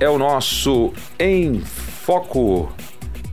é 0.00 0.08
o 0.08 0.18
nosso 0.18 0.94
Em 1.18 1.60
Foco. 1.60 2.72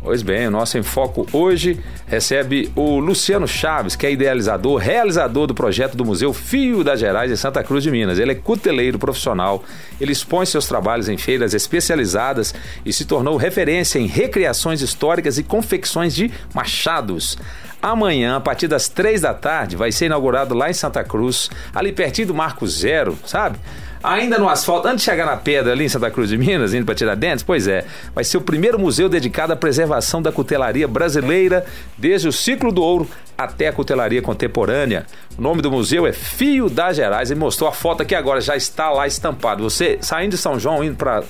Pois 0.04 0.21
bem, 0.21 0.47
o 0.47 0.52
nosso 0.52 0.78
Enfoco 0.78 1.25
hoje 1.33 1.82
recebe 2.05 2.71
o 2.76 2.99
Luciano 2.99 3.47
Chaves, 3.47 3.96
que 3.96 4.05
é 4.05 4.12
idealizador, 4.12 4.78
realizador 4.78 5.47
do 5.47 5.53
projeto 5.53 5.97
do 5.97 6.06
Museu 6.06 6.31
Fio 6.33 6.83
das 6.83 6.99
Gerais 6.99 7.31
em 7.31 7.35
Santa 7.35 7.63
Cruz 7.63 7.83
de 7.83 7.92
Minas. 7.92 8.19
Ele 8.19 8.31
é 8.31 8.35
cuteleiro 8.35 8.99
profissional, 8.99 9.63
ele 9.99 10.12
expõe 10.12 10.46
seus 10.46 10.67
trabalhos 10.67 11.10
em 11.10 11.17
feiras 11.17 11.53
especializadas 11.53 12.53
e 12.86 12.94
se 12.94 13.06
tornou 13.06 13.38
referência 13.38 13.99
em 13.99 14.06
recriações 14.06 14.81
históricas 14.81 15.38
e 15.38 15.44
confecções 15.44 16.13
de 16.13 16.31
machados. 16.54 17.38
Amanhã, 17.81 18.38
a 18.38 18.41
partir 18.41 18.68
das 18.68 18.90
três 18.90 19.22
da 19.22 19.34
tarde, 19.34 19.76
vai 19.76 19.91
ser 19.91 20.08
inaugurado 20.08 20.54
lá 20.54 20.70
em 20.70 20.73
Santa 20.73 21.04
Cruz, 21.04 21.49
ali 21.73 21.91
pertinho 21.91 22.27
do 22.27 22.34
Marco 22.34 22.68
Zero, 22.68 23.18
sabe? 23.26 23.58
Ainda 24.04 24.38
no 24.38 24.48
asfalto, 24.48 24.88
antes 24.88 25.00
de 25.00 25.12
chegar 25.12 25.26
na 25.26 25.38
pedra 25.38 25.73
ali 25.73 25.86
em 25.86 25.90
Santa 25.90 26.09
Cruz 26.12 26.30
de 26.30 26.38
Minas, 26.38 26.74
indo 26.74 26.86
para 26.86 26.96
Tiradentes, 26.96 27.44
pois 27.44 27.68
é, 27.68 27.86
vai 28.14 28.24
ser 28.24 28.38
o 28.38 28.42
primeiro 28.42 28.78
museu 28.78 29.10
dedicado 29.10 29.54
à 29.54 29.55
preservação 29.55 30.22
da 30.22 30.32
cutelaria 30.32 30.88
brasileira, 30.88 31.66
desde 31.98 32.28
o 32.28 32.32
ciclo 32.32 32.72
do 32.72 32.82
ouro 32.82 33.10
até 33.38 33.68
a 33.68 33.74
cutelaria 33.74 34.22
contemporânea. 34.22 35.05
O 35.38 35.41
nome 35.41 35.62
do 35.62 35.72
museu 35.72 36.05
é 36.05 36.14
Fio 36.14 36.70
das 36.70 36.96
Gerais 36.96 37.32
e 37.32 37.36
mostrou 37.36 37.70
a 37.70 37.74
foto 37.74 38.02
aqui 38.02 38.16
agora, 38.16 38.40
já 38.40 38.55
está 38.55 38.90
lá 38.90 39.08
estampado. 39.08 39.64
Você 39.64 39.98
saindo 40.02 40.32
de 40.32 40.38
São 40.38 40.60
João, 40.60 40.84
indo 40.84 40.96
para 40.96 41.24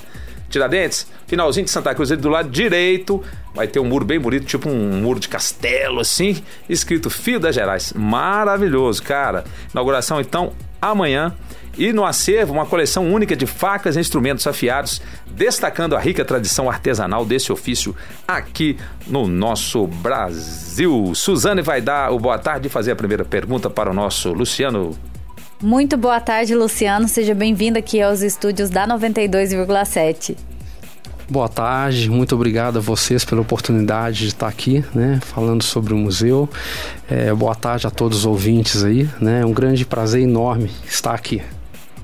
Tiradentes, 0.49 1.07
finalzinho 1.25 1.65
de 1.65 1.71
Santa 1.71 1.93
Cruz, 1.93 2.09
do 2.09 2.29
lado 2.29 2.49
direito, 2.49 3.21
vai 3.53 3.67
ter 3.67 3.79
um 3.79 3.85
muro 3.85 4.05
bem 4.05 4.19
bonito, 4.19 4.45
tipo 4.45 4.69
um 4.69 5.01
muro 5.01 5.19
de 5.19 5.27
castelo, 5.27 5.99
assim, 5.99 6.41
escrito 6.69 7.09
Fio 7.09 7.39
das 7.39 7.53
Gerais. 7.53 7.91
Maravilhoso, 7.93 9.03
cara. 9.03 9.43
Inauguração, 9.73 10.21
então, 10.21 10.53
amanhã. 10.81 11.33
E 11.77 11.93
no 11.93 12.03
acervo, 12.03 12.53
uma 12.53 12.65
coleção 12.65 13.07
única 13.13 13.35
de 13.35 13.45
facas 13.45 13.95
e 13.95 13.99
instrumentos 13.99 14.47
afiados, 14.47 14.99
destacando 15.27 15.95
a 15.95 15.99
rica 15.99 16.25
tradição 16.25 16.67
artesanal 16.67 17.23
desse 17.23 17.51
ofício 17.51 17.95
aqui 18.27 18.77
no 19.05 19.27
nosso 19.27 19.85
Brasil. 19.85 21.13
Suzane 21.13 21.61
vai 21.61 21.79
dar 21.79 22.11
o 22.11 22.19
boa 22.19 22.39
tarde 22.39 22.67
e 22.67 22.69
fazer 22.69 22.91
a 22.91 22.95
primeira 22.95 23.23
pergunta 23.23 23.69
para 23.69 23.91
o 23.91 23.93
nosso 23.93 24.33
Luciano. 24.33 24.97
Muito 25.61 25.97
boa 25.97 26.19
tarde, 26.19 26.55
Luciano. 26.55 27.07
Seja 27.07 27.35
bem-vindo 27.35 27.77
aqui 27.77 28.01
aos 28.01 28.21
estúdios 28.21 28.71
da 28.71 28.87
92,7. 28.87 30.35
Boa 31.29 31.49
tarde, 31.49 32.09
muito 32.09 32.33
obrigado 32.35 32.77
a 32.77 32.79
vocês 32.79 33.25
pela 33.25 33.41
oportunidade 33.41 34.19
de 34.19 34.27
estar 34.27 34.47
aqui, 34.47 34.85
né, 34.95 35.19
falando 35.21 35.61
sobre 35.61 35.93
o 35.93 35.97
museu. 35.97 36.49
É, 37.09 37.33
boa 37.33 37.53
tarde 37.53 37.85
a 37.85 37.89
todos 37.89 38.19
os 38.19 38.25
ouvintes 38.25 38.81
aí, 38.81 39.09
né, 39.19 39.41
é 39.41 39.45
um 39.45 39.51
grande 39.51 39.85
prazer 39.85 40.21
enorme 40.21 40.71
estar 40.85 41.13
aqui. 41.13 41.41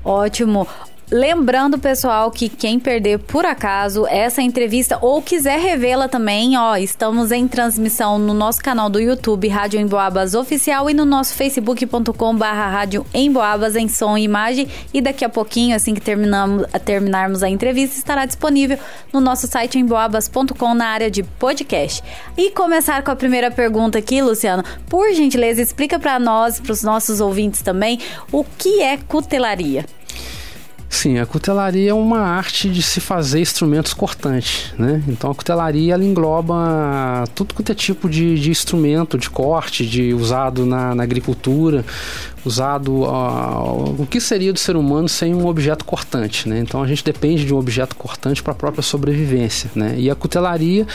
Ótimo. 0.04 0.68
Lembrando, 1.10 1.78
pessoal, 1.78 2.30
que 2.30 2.48
quem 2.48 2.80
perder 2.80 3.18
por 3.18 3.44
acaso 3.44 4.06
essa 4.06 4.40
entrevista 4.40 4.98
ou 5.02 5.20
quiser 5.20 5.60
revê-la 5.60 6.08
também, 6.08 6.56
ó, 6.56 6.76
estamos 6.76 7.30
em 7.30 7.46
transmissão 7.46 8.18
no 8.18 8.32
nosso 8.32 8.62
canal 8.62 8.88
do 8.88 8.98
YouTube 8.98 9.46
Rádio 9.46 9.78
Emboabas 9.78 10.34
Oficial 10.34 10.88
e 10.88 10.94
no 10.94 11.04
nosso 11.04 11.34
facebook.com 11.34 12.34
barra 12.34 12.70
Rádio 12.70 13.04
Emboabas 13.12 13.76
em 13.76 13.86
som 13.86 14.16
e 14.16 14.22
imagem 14.22 14.66
e 14.94 15.02
daqui 15.02 15.26
a 15.26 15.28
pouquinho, 15.28 15.76
assim 15.76 15.92
que 15.92 16.00
terminamos, 16.00 16.66
terminarmos 16.86 17.42
a 17.42 17.50
entrevista, 17.50 17.98
estará 17.98 18.24
disponível 18.24 18.78
no 19.12 19.20
nosso 19.20 19.46
site 19.46 19.78
emboabas.com 19.78 20.74
na 20.74 20.86
área 20.86 21.10
de 21.10 21.22
podcast. 21.22 22.02
E 22.34 22.50
começar 22.50 23.02
com 23.02 23.10
a 23.10 23.16
primeira 23.16 23.50
pergunta 23.50 23.98
aqui, 23.98 24.22
Luciano, 24.22 24.64
por 24.88 25.12
gentileza, 25.12 25.60
explica 25.60 25.98
para 25.98 26.18
nós, 26.18 26.58
para 26.58 26.72
os 26.72 26.82
nossos 26.82 27.20
ouvintes 27.20 27.60
também, 27.60 28.00
o 28.32 28.42
que 28.42 28.80
é 28.80 28.96
cutelaria? 28.96 29.84
Sim, 30.94 31.18
a 31.18 31.26
cutelaria 31.26 31.90
é 31.90 31.94
uma 31.94 32.20
arte 32.20 32.70
de 32.70 32.80
se 32.80 33.00
fazer 33.00 33.40
instrumentos 33.40 33.92
cortantes, 33.92 34.72
né? 34.78 35.02
Então 35.08 35.28
a 35.28 35.34
cutelaria 35.34 35.92
ela 35.92 36.04
engloba 36.04 37.24
tudo 37.34 37.52
quanto 37.52 37.72
é 37.72 37.74
tipo 37.74 38.08
de, 38.08 38.38
de 38.38 38.48
instrumento, 38.48 39.18
de 39.18 39.28
corte, 39.28 39.84
de 39.84 40.14
usado 40.14 40.64
na, 40.64 40.94
na 40.94 41.02
agricultura, 41.02 41.84
usado 42.44 43.04
uh, 43.04 43.94
o 43.98 44.06
que 44.06 44.20
seria 44.20 44.52
do 44.52 44.58
ser 44.58 44.76
humano 44.76 45.08
sem 45.08 45.34
um 45.34 45.46
objeto 45.46 45.84
cortante, 45.84 46.48
né? 46.48 46.60
Então 46.60 46.82
a 46.82 46.86
gente 46.86 47.02
depende 47.02 47.44
de 47.44 47.54
um 47.54 47.58
objeto 47.58 47.96
cortante 47.96 48.42
para 48.42 48.52
a 48.52 48.56
própria 48.56 48.82
sobrevivência, 48.82 49.70
né? 49.74 49.94
E 49.96 50.10
a 50.10 50.14
cutelaria 50.14 50.86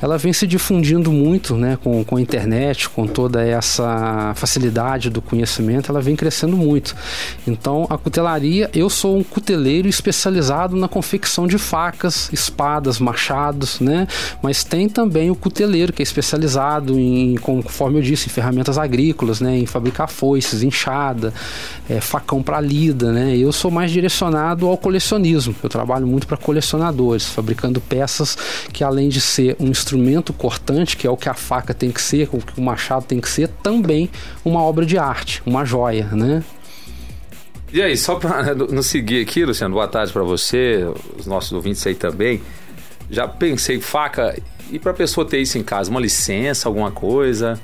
ela 0.00 0.18
vem 0.18 0.32
se 0.32 0.46
difundindo 0.46 1.10
muito, 1.10 1.56
né? 1.56 1.78
Com, 1.82 2.04
com 2.04 2.16
a 2.16 2.20
internet, 2.20 2.88
com 2.90 3.06
toda 3.06 3.42
essa 3.42 4.32
facilidade 4.36 5.08
do 5.08 5.22
conhecimento, 5.22 5.90
ela 5.90 6.00
vem 6.00 6.14
crescendo 6.14 6.56
muito. 6.56 6.94
Então 7.46 7.86
a 7.88 7.96
cutelaria, 7.96 8.70
eu 8.74 8.90
sou 8.90 9.16
um 9.16 9.24
cuteleiro 9.24 9.88
especializado 9.88 10.76
na 10.76 10.88
confecção 10.88 11.46
de 11.46 11.58
facas, 11.58 12.28
espadas, 12.32 12.98
machados, 12.98 13.80
né? 13.80 14.06
Mas 14.42 14.62
tem 14.62 14.88
também 14.88 15.30
o 15.30 15.34
cuteleiro 15.34 15.92
que 15.92 16.02
é 16.02 16.04
especializado 16.04 16.98
em, 16.98 17.36
conforme 17.36 17.98
eu 17.98 18.02
disse, 18.02 18.26
em 18.26 18.30
ferramentas 18.30 18.76
agrícolas, 18.76 19.40
né? 19.40 19.56
Em 19.56 19.66
fabricar 19.66 20.08
foices, 20.08 20.62
enxadas 20.62 20.97
é, 21.88 22.00
facão 22.00 22.42
para 22.42 22.60
lida, 22.60 23.12
né? 23.12 23.36
Eu 23.36 23.52
sou 23.52 23.70
mais 23.70 23.90
direcionado 23.90 24.66
ao 24.66 24.76
colecionismo. 24.76 25.54
Eu 25.62 25.68
trabalho 25.68 26.06
muito 26.06 26.26
para 26.26 26.36
colecionadores, 26.36 27.26
fabricando 27.26 27.80
peças 27.80 28.36
que 28.72 28.84
além 28.84 29.08
de 29.08 29.20
ser 29.20 29.56
um 29.58 29.66
instrumento 29.66 30.32
cortante, 30.32 30.96
que 30.96 31.06
é 31.06 31.10
o 31.10 31.16
que 31.16 31.28
a 31.28 31.34
faca 31.34 31.72
tem 31.72 31.90
que 31.90 32.00
ser, 32.00 32.28
o 32.32 32.38
que 32.38 32.58
o 32.58 32.62
machado 32.62 33.04
tem 33.04 33.20
que 33.20 33.28
ser, 33.28 33.48
também 33.62 34.10
uma 34.44 34.62
obra 34.62 34.84
de 34.84 34.98
arte, 34.98 35.42
uma 35.46 35.64
joia, 35.64 36.06
né? 36.12 36.42
E 37.72 37.82
aí, 37.82 37.96
só 37.96 38.14
para 38.16 38.54
nos 38.54 38.86
seguir 38.86 39.20
aqui, 39.20 39.44
Luciano, 39.44 39.74
boa 39.74 39.86
tarde 39.86 40.10
para 40.10 40.22
você, 40.22 40.86
os 41.18 41.26
nossos 41.26 41.52
ouvintes 41.52 41.86
aí 41.86 41.94
também. 41.94 42.40
Já 43.10 43.28
pensei, 43.28 43.78
faca, 43.78 44.34
e 44.70 44.78
para 44.78 44.94
pessoa 44.94 45.26
ter 45.26 45.38
isso 45.38 45.58
em 45.58 45.62
casa, 45.62 45.90
uma 45.90 46.00
licença, 46.00 46.68
alguma 46.68 46.90
coisa? 46.90 47.60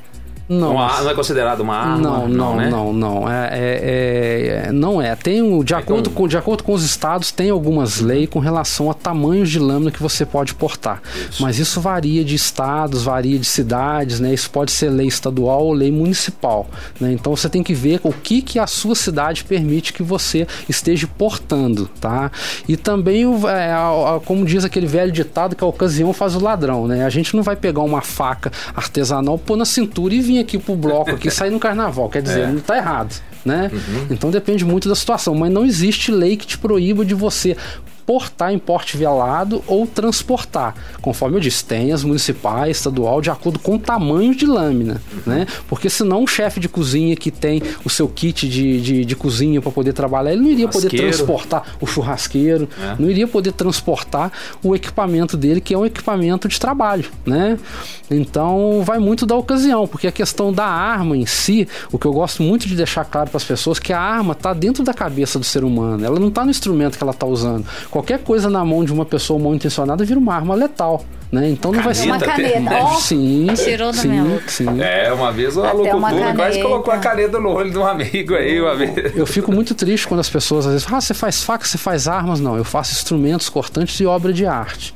Não, 0.48 0.72
uma, 0.72 1.00
não 1.00 1.10
é 1.10 1.14
considerado 1.14 1.60
uma 1.60 1.74
arma? 1.74 1.96
Não, 1.96 2.28
não, 2.28 2.28
não, 2.28 2.56
né? 2.56 2.68
não, 2.68 2.92
não. 2.92 3.30
É, 3.30 3.48
é, 3.50 4.66
é, 4.66 4.72
não 4.72 5.00
é. 5.00 5.16
Tem 5.16 5.40
o, 5.40 5.64
de, 5.64 5.72
é 5.72 5.76
acordo 5.76 6.10
com, 6.10 6.28
de 6.28 6.36
acordo 6.36 6.62
com 6.62 6.74
os 6.74 6.84
estados, 6.84 7.32
tem 7.32 7.48
algumas 7.48 8.00
leis 8.00 8.28
com 8.28 8.38
relação 8.40 8.90
a 8.90 8.94
tamanhos 8.94 9.48
de 9.48 9.58
lâmina 9.58 9.90
que 9.90 10.02
você 10.02 10.26
pode 10.26 10.54
portar. 10.54 11.00
Isso. 11.30 11.42
Mas 11.42 11.58
isso 11.58 11.80
varia 11.80 12.22
de 12.22 12.34
estados, 12.34 13.04
varia 13.04 13.38
de 13.38 13.46
cidades, 13.46 14.20
né? 14.20 14.34
Isso 14.34 14.50
pode 14.50 14.70
ser 14.70 14.90
lei 14.90 15.06
estadual 15.06 15.64
ou 15.64 15.72
lei 15.72 15.90
municipal. 15.90 16.66
Né? 17.00 17.12
Então 17.12 17.34
você 17.34 17.48
tem 17.48 17.62
que 17.62 17.72
ver 17.72 18.00
o 18.02 18.12
que, 18.12 18.42
que 18.42 18.58
a 18.58 18.66
sua 18.66 18.94
cidade 18.94 19.44
permite 19.44 19.94
que 19.94 20.02
você 20.02 20.46
esteja 20.68 21.06
portando, 21.06 21.88
tá? 21.98 22.30
E 22.68 22.76
também, 22.76 23.24
é, 23.24 23.74
como 24.26 24.44
diz 24.44 24.62
aquele 24.62 24.86
velho 24.86 25.10
ditado, 25.10 25.56
que 25.56 25.64
a 25.64 25.66
ocasião 25.66 26.12
faz 26.12 26.34
o 26.34 26.40
ladrão, 26.40 26.86
né? 26.86 27.06
A 27.06 27.10
gente 27.10 27.34
não 27.34 27.42
vai 27.42 27.56
pegar 27.56 27.80
uma 27.80 28.02
faca 28.02 28.52
artesanal, 28.76 29.38
pôr 29.38 29.56
na 29.56 29.64
cintura 29.64 30.14
e 30.14 30.20
vir 30.20 30.33
aqui 30.38 30.58
pro 30.58 30.76
bloco 30.76 31.10
aqui 31.10 31.30
sair 31.30 31.50
no 31.50 31.60
carnaval. 31.60 32.08
Quer 32.08 32.22
dizer, 32.22 32.40
é. 32.40 32.46
não 32.46 32.60
tá 32.60 32.76
errado. 32.76 33.14
Né? 33.44 33.70
Uhum. 33.72 34.06
Então 34.10 34.30
depende 34.30 34.64
muito 34.64 34.88
da 34.88 34.94
situação, 34.94 35.34
mas 35.34 35.52
não 35.52 35.66
existe 35.66 36.10
lei 36.10 36.34
que 36.34 36.46
te 36.46 36.56
proíba 36.56 37.04
de 37.04 37.14
você 37.14 37.54
portar 38.06 38.52
em 38.52 38.58
porte 38.58 38.96
velado 38.96 39.62
ou 39.66 39.86
transportar. 39.86 40.74
Conforme 41.00 41.36
eu 41.36 41.40
disse, 41.40 41.64
tem 41.64 41.92
as 41.92 42.04
municipais, 42.04 42.76
estadual, 42.76 43.20
de 43.20 43.30
acordo 43.30 43.58
com 43.58 43.76
o 43.76 43.78
tamanho 43.78 44.34
de 44.34 44.46
lâmina, 44.46 45.00
né? 45.26 45.46
Porque 45.68 45.88
senão 45.88 46.22
um 46.22 46.26
chefe 46.26 46.60
de 46.60 46.68
cozinha 46.68 47.16
que 47.16 47.30
tem 47.30 47.62
o 47.84 47.90
seu 47.90 48.08
kit 48.08 48.48
de, 48.48 48.80
de, 48.80 49.04
de 49.04 49.16
cozinha 49.16 49.60
para 49.60 49.70
poder 49.70 49.92
trabalhar, 49.92 50.32
ele 50.32 50.42
não 50.42 50.50
iria 50.50 50.68
poder 50.68 50.90
transportar 50.90 51.76
o 51.80 51.86
churrasqueiro, 51.86 52.68
é. 52.80 52.96
não 52.98 53.10
iria 53.10 53.26
poder 53.26 53.52
transportar 53.52 54.30
o 54.62 54.74
equipamento 54.74 55.36
dele, 55.36 55.60
que 55.60 55.74
é 55.74 55.78
um 55.78 55.86
equipamento 55.86 56.48
de 56.48 56.58
trabalho, 56.58 57.06
né? 57.24 57.58
Então 58.10 58.82
vai 58.84 58.98
muito 58.98 59.24
da 59.24 59.34
ocasião, 59.34 59.86
porque 59.86 60.06
a 60.06 60.12
questão 60.12 60.52
da 60.52 60.66
arma 60.66 61.16
em 61.16 61.26
si, 61.26 61.66
o 61.90 61.98
que 61.98 62.06
eu 62.06 62.12
gosto 62.12 62.42
muito 62.42 62.68
de 62.68 62.76
deixar 62.76 63.04
claro 63.04 63.30
para 63.30 63.38
as 63.38 63.44
pessoas, 63.44 63.78
que 63.78 63.92
a 63.92 64.00
arma 64.00 64.32
está 64.32 64.52
dentro 64.52 64.82
da 64.82 64.92
cabeça 64.92 65.38
do 65.38 65.44
ser 65.44 65.64
humano, 65.64 66.04
ela 66.04 66.20
não 66.20 66.28
está 66.28 66.44
no 66.44 66.50
instrumento 66.50 66.98
que 66.98 67.02
ela 67.02 67.12
está 67.12 67.26
usando. 67.26 67.66
Qualquer 67.94 68.18
coisa 68.18 68.50
na 68.50 68.64
mão 68.64 68.84
de 68.84 68.92
uma 68.92 69.04
pessoa 69.04 69.38
mal 69.38 69.54
intencionada 69.54 70.04
vira 70.04 70.18
uma 70.18 70.34
arma 70.34 70.52
letal. 70.56 71.04
Né? 71.30 71.50
Então 71.50 71.70
não 71.70 71.80
vai 71.80 71.94
ser 71.94 72.06
uma 72.06 72.18
caneta. 72.18 72.84
Oh, 72.86 72.96
sim, 72.96 73.46
tirou 73.54 73.92
da 73.92 73.98
sim, 73.98 74.40
sim. 74.48 74.82
É, 74.82 75.12
uma 75.12 75.30
vez 75.30 75.56
o 75.56 75.62
locutor 75.62 76.34
quase 76.34 76.60
colocou 76.60 76.92
a 76.92 76.98
caneta 76.98 77.38
no 77.38 77.50
olho 77.50 77.70
de 77.70 77.78
um 77.78 77.86
amigo 77.86 78.34
aí 78.34 78.60
uma 78.60 78.74
vez. 78.74 79.14
Eu 79.14 79.24
fico 79.28 79.52
muito 79.52 79.76
triste 79.76 80.08
quando 80.08 80.18
as 80.18 80.28
pessoas 80.28 80.66
às 80.66 80.72
vezes 80.72 80.84
falam, 80.84 80.98
ah, 80.98 81.00
você 81.00 81.14
faz 81.14 81.44
faca, 81.44 81.64
você 81.64 81.78
faz 81.78 82.08
armas. 82.08 82.40
Não, 82.40 82.56
eu 82.56 82.64
faço 82.64 82.94
instrumentos 82.94 83.48
cortantes 83.48 84.00
e 84.00 84.06
obra 84.06 84.32
de 84.32 84.44
arte. 84.44 84.92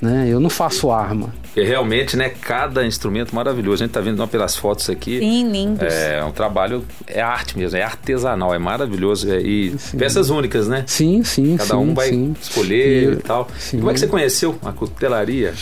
Né? 0.00 0.28
Eu 0.28 0.38
não 0.38 0.48
faço 0.48 0.90
arma. 0.90 1.34
Porque 1.42 1.62
realmente, 1.62 2.16
né, 2.16 2.28
cada 2.28 2.86
instrumento 2.86 3.34
maravilhoso. 3.34 3.82
A 3.82 3.86
gente 3.86 3.94
tá 3.94 4.00
vendo 4.00 4.26
pelas 4.28 4.54
fotos 4.54 4.88
aqui. 4.88 5.18
Sim, 5.18 5.50
lindos. 5.50 5.92
É 5.92 6.22
um 6.22 6.30
trabalho, 6.30 6.84
é 7.06 7.20
arte 7.20 7.58
mesmo, 7.58 7.76
é 7.76 7.82
artesanal, 7.82 8.54
é 8.54 8.58
maravilhoso. 8.58 9.32
É, 9.32 9.40
e 9.40 9.76
sim. 9.76 9.98
peças 9.98 10.30
únicas, 10.30 10.68
né? 10.68 10.84
Sim, 10.86 11.24
sim. 11.24 11.56
Cada 11.56 11.70
sim, 11.70 11.76
um 11.76 11.94
vai 11.94 12.10
sim. 12.10 12.36
escolher 12.40 13.12
e, 13.12 13.12
e 13.14 13.16
tal. 13.16 13.48
Sim. 13.58 13.78
Como 13.78 13.90
é 13.90 13.94
que 13.94 14.00
você 14.00 14.06
conheceu 14.06 14.56
a 14.64 14.70
cutelaria? 14.70 15.52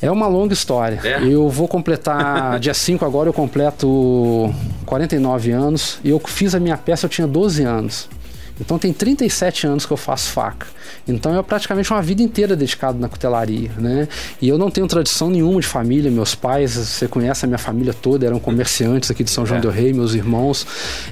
É 0.00 0.10
uma 0.10 0.26
longa 0.26 0.54
história. 0.54 1.00
É? 1.04 1.22
Eu 1.22 1.48
vou 1.48 1.68
completar, 1.68 2.58
dia 2.60 2.74
5 2.74 3.04
agora 3.04 3.28
eu 3.28 3.32
completo 3.32 4.54
49 4.86 5.50
anos. 5.50 5.98
E 6.02 6.10
eu 6.10 6.18
fiz 6.18 6.54
a 6.54 6.60
minha 6.60 6.76
peça, 6.78 7.06
eu 7.06 7.10
tinha 7.10 7.26
12 7.26 7.62
anos. 7.62 8.08
Então 8.60 8.78
tem 8.78 8.92
37 8.92 9.66
anos 9.66 9.84
que 9.84 9.92
eu 9.92 9.96
faço 9.96 10.30
faca. 10.30 10.66
Então 11.06 11.38
é 11.38 11.42
praticamente 11.42 11.90
uma 11.92 12.00
vida 12.00 12.22
inteira 12.22 12.56
dedicado 12.56 12.98
na 12.98 13.08
cutelaria, 13.08 13.70
né? 13.78 14.08
E 14.40 14.48
eu 14.48 14.56
não 14.56 14.70
tenho 14.70 14.86
tradição 14.86 15.30
nenhuma 15.30 15.60
de 15.60 15.66
família. 15.66 16.10
Meus 16.10 16.34
pais, 16.34 16.72
você 16.72 17.06
conhece 17.06 17.44
a 17.44 17.48
minha 17.48 17.58
família 17.58 17.92
toda, 17.92 18.26
eram 18.26 18.38
comerciantes 18.38 19.10
aqui 19.10 19.22
de 19.22 19.30
São 19.30 19.44
João 19.44 19.58
é. 19.58 19.60
del 19.60 19.70
Rei, 19.70 19.92
meus 19.92 20.14
irmãos. 20.14 20.66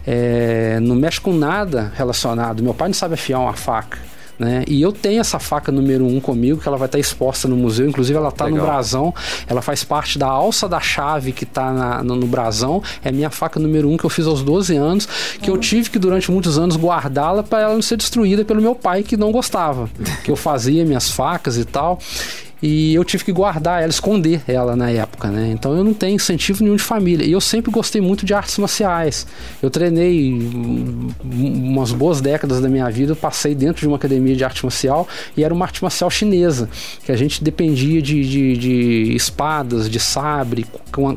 É, 0.07 0.79
não 0.81 0.97
mexe 0.97 1.21
com 1.21 1.33
nada 1.33 1.93
relacionado. 1.97 2.63
Meu 2.63 2.75
pai 2.75 2.89
não 2.89 2.95
sabe 2.95 3.15
afiar 3.15 3.41
uma 3.41 3.55
faca. 3.55 4.14
Né? 4.39 4.65
E 4.67 4.83
eu 4.83 4.93
tenho 4.93 5.21
essa 5.21 5.39
faca 5.39 5.71
número 5.71 6.05
1 6.05 6.17
um 6.17 6.21
comigo, 6.21 6.61
que 6.61 6.67
ela 6.67 6.77
vai 6.77 6.87
estar 6.87 6.99
exposta 6.99 7.47
no 7.47 7.57
museu. 7.57 7.89
Inclusive, 7.89 8.19
ela 8.19 8.29
está 8.29 8.49
no 8.49 8.61
brasão. 8.61 9.15
Ela 9.47 9.63
faz 9.63 9.85
parte 9.85 10.19
da 10.19 10.27
alça 10.27 10.69
da 10.69 10.81
chave 10.81 11.33
que 11.33 11.45
está 11.45 12.03
no, 12.03 12.17
no, 12.17 12.27
brasão. 12.27 12.83
É 13.05 13.13
minha 13.13 13.31
faca 13.31 13.61
número 13.61 13.89
1 13.89 13.93
um, 13.93 13.97
que 13.97 14.05
eu 14.05 14.11
fiz 14.11 14.27
aos 14.27 14.43
12 14.43 14.77
anos, 14.77 15.07
que 15.41 15.51
uhum. 15.51 15.57
eu 15.57 15.61
tive 15.61 15.91
que 15.91 15.99
durante 15.99 16.31
muitos 16.31 16.59
anos 16.59 16.77
guardá-la 16.77 17.43
para 17.43 17.63
ela 17.63 17.75
não 17.75 17.83
ser 17.83 17.97
destruída 17.97 18.45
pelo 18.45 18.61
meu 18.61 18.75
pai, 18.75 19.03
que 19.03 19.17
não 19.17 19.31
gostava. 19.31 19.89
que 20.25 20.31
eu 20.31 20.37
fazia 20.37 20.85
minhas 20.85 21.11
facas 21.11 21.57
e 21.57 21.65
tal. 21.65 21.99
E 22.63 22.95
eu 22.95 23.05
tive 23.05 23.25
que 23.25 23.33
guardar 23.33 23.83
ela, 23.83 23.91
esconder 23.91 24.43
ela 24.47 24.75
na 24.75 24.91
época, 24.91 25.29
né? 25.29 25.51
Então 25.53 25.77
eu 25.77 25.85
não 25.85 25.93
tenho 25.93 26.15
incentivo 26.15 26.63
nenhum 26.63 26.77
de 26.77 26.83
família. 26.83 27.25
E 27.25 27.33
eu 27.33 27.41
sempre 27.41 27.71
gostei 27.71 28.01
muito 28.01 28.25
de 28.25 28.33
artes 28.33 28.57
marciais. 28.59 29.27
Eu 29.63 29.71
treinei 29.71 30.33
umas 31.23 31.93
boas 31.93 32.21
décadas 32.21 32.61
da 32.61 32.69
minha 32.69 32.89
vida, 32.91 33.15
passei 33.15 33.55
dentro 33.55 33.81
de 33.81 33.87
uma 33.87 33.97
academia 33.97 34.35
de 34.35 34.45
arte 34.45 34.65
marcial 34.65 35.07
e 35.37 35.45
era 35.45 35.53
uma 35.53 35.65
arte 35.65 35.83
marcial 35.83 36.11
chinesa, 36.11 36.69
que 37.05 37.13
a 37.13 37.17
gente 37.17 37.43
dependia 37.43 38.01
de, 38.01 38.23
de, 38.29 38.57
de 38.57 39.15
espadas, 39.15 39.89
de 39.91 40.01
sabre, 40.01 40.67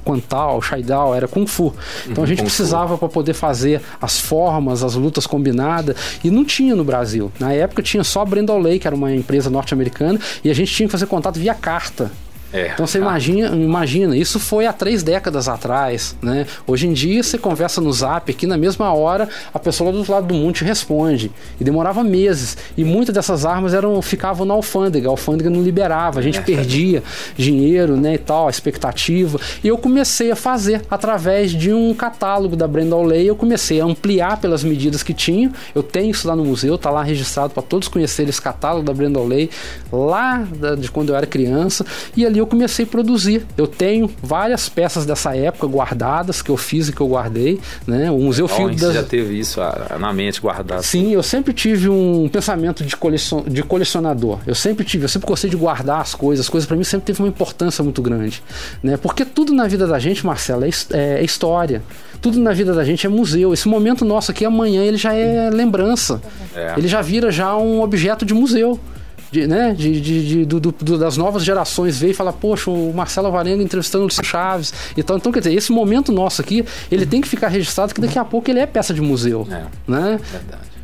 quantal, 0.04 0.62
shaidao, 0.62 1.14
era 1.16 1.28
kung 1.28 1.46
fu. 1.46 1.74
Então 2.10 2.24
a 2.24 2.28
gente 2.28 2.42
precisava 2.42 2.98
para 2.98 3.08
poder 3.08 3.34
fazer 3.34 3.82
as 4.02 4.20
formas, 4.20 4.84
as 4.84 4.96
lutas 4.96 5.26
combinadas 5.28 5.96
e 6.24 6.30
não 6.30 6.44
tinha 6.44 6.76
no 6.76 6.84
Brasil. 6.84 7.32
Na 7.40 7.54
época 7.54 7.82
tinha 7.82 8.04
só 8.04 8.22
a 8.22 8.26
Brendel 8.26 8.58
Lay, 8.58 8.80
que 8.80 8.88
era 8.88 8.96
uma 8.96 9.14
empresa 9.14 9.50
norte-americana, 9.50 10.20
e 10.44 10.50
a 10.50 10.54
gente 10.54 10.74
tinha 10.74 10.88
que 10.88 10.92
fazer 10.92 11.06
contato 11.06 11.27
via 11.36 11.54
carta. 11.54 12.12
É, 12.54 12.72
então 12.74 12.88
você 12.88 12.98
imagina, 12.98 13.50
imagina, 13.56 14.16
isso 14.16 14.40
foi 14.40 14.66
há 14.66 14.72
três 14.72 15.04
décadas 15.04 15.50
atrás, 15.50 16.16
né? 16.22 16.46
Hoje 16.66 16.88
em 16.88 16.94
dia 16.94 17.22
você 17.22 17.38
conversa 17.38 17.82
no 17.82 17.92
zap 17.92 18.32
aqui 18.32 18.48
na 18.48 18.58
mesma 18.58 18.94
hora, 18.94 19.28
a 19.54 19.60
pessoa 19.60 19.92
do 19.92 19.98
outro 19.98 20.14
lado 20.14 20.28
do 20.28 20.34
mundo 20.34 20.56
te 20.56 20.64
responde. 20.64 21.30
E 21.60 21.64
demorava 21.64 22.04
meses. 22.04 22.58
E 22.78 22.86
muitas 22.86 23.14
dessas 23.14 23.46
armas 23.46 23.74
eram, 23.74 24.02
ficavam 24.02 24.46
na 24.46 24.54
alfândega, 24.54 25.10
a 25.10 25.12
alfândega 25.12 25.50
não 25.50 25.62
liberava, 25.62 26.20
a 26.20 26.24
gente 26.24 26.40
é. 26.40 26.42
perdia 26.42 27.04
dinheiro, 27.36 27.98
né? 27.98 28.14
E 28.14 28.18
tal, 28.18 28.48
a 28.48 28.50
expectativa. 28.50 29.40
E 29.62 29.68
eu 29.68 29.78
comecei 29.78 30.32
a 30.32 30.36
fazer 30.36 30.82
através 30.90 31.52
de 31.52 31.74
um 31.74 31.94
catálogo 31.94 32.56
da 32.56 32.68
Brenda 32.68 32.96
Lay, 32.96 33.30
eu 33.30 33.36
comecei 33.36 33.82
a 33.82 33.86
ampliar 33.86 34.40
pelas 34.40 34.64
medidas 34.64 35.04
que 35.04 35.14
tinha. 35.14 35.52
Eu 35.76 35.84
tenho 35.84 36.12
isso 36.12 36.26
lá 36.26 36.36
no 36.36 36.46
museu, 36.46 36.78
tá 36.78 36.90
lá 36.90 37.04
registrado 37.04 37.54
para 37.54 37.64
todos 37.64 37.90
conhecerem 37.90 38.30
esse 38.30 38.42
catálogo 38.42 38.86
da 38.86 38.94
Brenda 38.94 39.20
Lay, 39.20 39.50
lá 39.92 40.48
de 40.80 40.90
quando 40.90 41.10
eu 41.10 41.16
era 41.16 41.28
criança. 41.28 41.86
E 42.16 42.26
ali 42.26 42.38
ali 42.38 42.42
eu 42.48 42.50
comecei 42.50 42.86
a 42.86 42.88
produzir. 42.88 43.46
Eu 43.58 43.68
tenho 43.68 44.10
várias 44.24 44.70
peças 44.70 45.06
dessa 45.06 45.36
época 45.36 45.68
guardadas, 45.68 46.42
que 46.42 46.50
eu 46.50 46.58
fiz 46.58 46.88
e 46.88 46.94
que 46.94 47.02
eu 47.02 47.08
guardei, 47.08 47.60
né? 47.86 48.10
O 48.10 48.18
Museu 48.18 48.48
das... 48.48 48.80
Você 48.80 48.94
já 48.94 49.04
teve 49.04 49.38
isso 49.38 49.62
ah, 49.62 49.98
na 50.00 50.14
mente 50.14 50.40
guardado? 50.40 50.82
Sim, 50.84 51.12
eu 51.12 51.22
sempre 51.22 51.54
tive 51.54 51.90
um 51.90 52.30
pensamento 52.30 52.84
de, 52.84 52.96
colecion... 52.96 53.44
de 53.44 53.62
colecionador. 53.64 54.40
Eu 54.48 54.56
sempre 54.56 54.86
tive, 54.86 55.06
eu 55.06 55.10
sempre 55.10 55.28
gostei 55.28 55.50
de 55.50 55.58
guardar 55.58 56.02
as 56.02 56.16
coisas. 56.16 56.46
As 56.46 56.50
coisas 56.50 56.68
para 56.68 56.78
mim 56.78 56.84
sempre 56.84 57.08
teve 57.08 57.22
uma 57.22 57.28
importância 57.28 57.84
muito 57.84 58.02
grande, 58.02 58.42
né? 58.82 58.98
Porque 58.98 59.26
tudo 59.26 59.54
na 59.54 59.68
vida 59.68 59.86
da 59.86 60.00
gente, 60.00 60.26
Marcelo, 60.26 60.64
é, 60.64 60.70
é, 60.94 61.20
é 61.20 61.24
história. 61.24 61.84
Tudo 62.22 62.40
na 62.40 62.54
vida 62.54 62.74
da 62.74 62.84
gente 62.84 63.06
é 63.06 63.10
museu. 63.10 63.54
Esse 63.54 63.68
momento 63.68 64.04
nosso 64.04 64.32
aqui 64.32 64.46
amanhã 64.46 64.84
ele 64.84 64.98
já 64.98 65.14
é 65.14 65.50
lembrança. 65.50 66.22
É. 66.56 66.74
Ele 66.78 66.88
já 66.88 67.02
vira 67.02 67.30
já 67.30 67.56
um 67.56 67.82
objeto 67.82 68.26
de 68.26 68.34
museu 68.34 68.80
de, 69.32 69.48
né, 69.48 69.74
de, 69.74 70.00
de, 70.00 70.28
de 70.28 70.46
do, 70.46 70.60
do, 70.60 70.98
das 70.98 71.18
novas 71.18 71.44
gerações 71.44 72.00
ver 72.00 72.12
e 72.12 72.14
falar, 72.14 72.34
poxa, 72.34 72.70
o 72.70 72.94
Marcelo 72.94 73.32
Varenga 73.32 73.64
entrevistando 73.64 74.06
o 74.06 74.10
Chaves 74.10 74.74
e 74.96 75.04
tal. 75.04 75.18
Então, 75.18 75.32
quer 75.32 75.40
dizer, 75.40 75.54
esse 75.54 75.72
momento 75.72 76.12
nosso 76.12 76.42
aqui, 76.42 76.66
ele 76.92 77.06
tem 77.06 77.22
que 77.22 77.28
ficar 77.28 77.48
registrado 77.48 77.94
que 77.94 78.02
daqui 78.02 78.18
a 78.18 78.26
pouco 78.26 78.50
ele 78.50 78.60
é 78.60 78.66
peça 78.66 78.94
de 78.94 79.02
museu. 79.02 79.48
É, 79.50 79.66
né? 79.88 80.20
Verdade. 80.32 80.77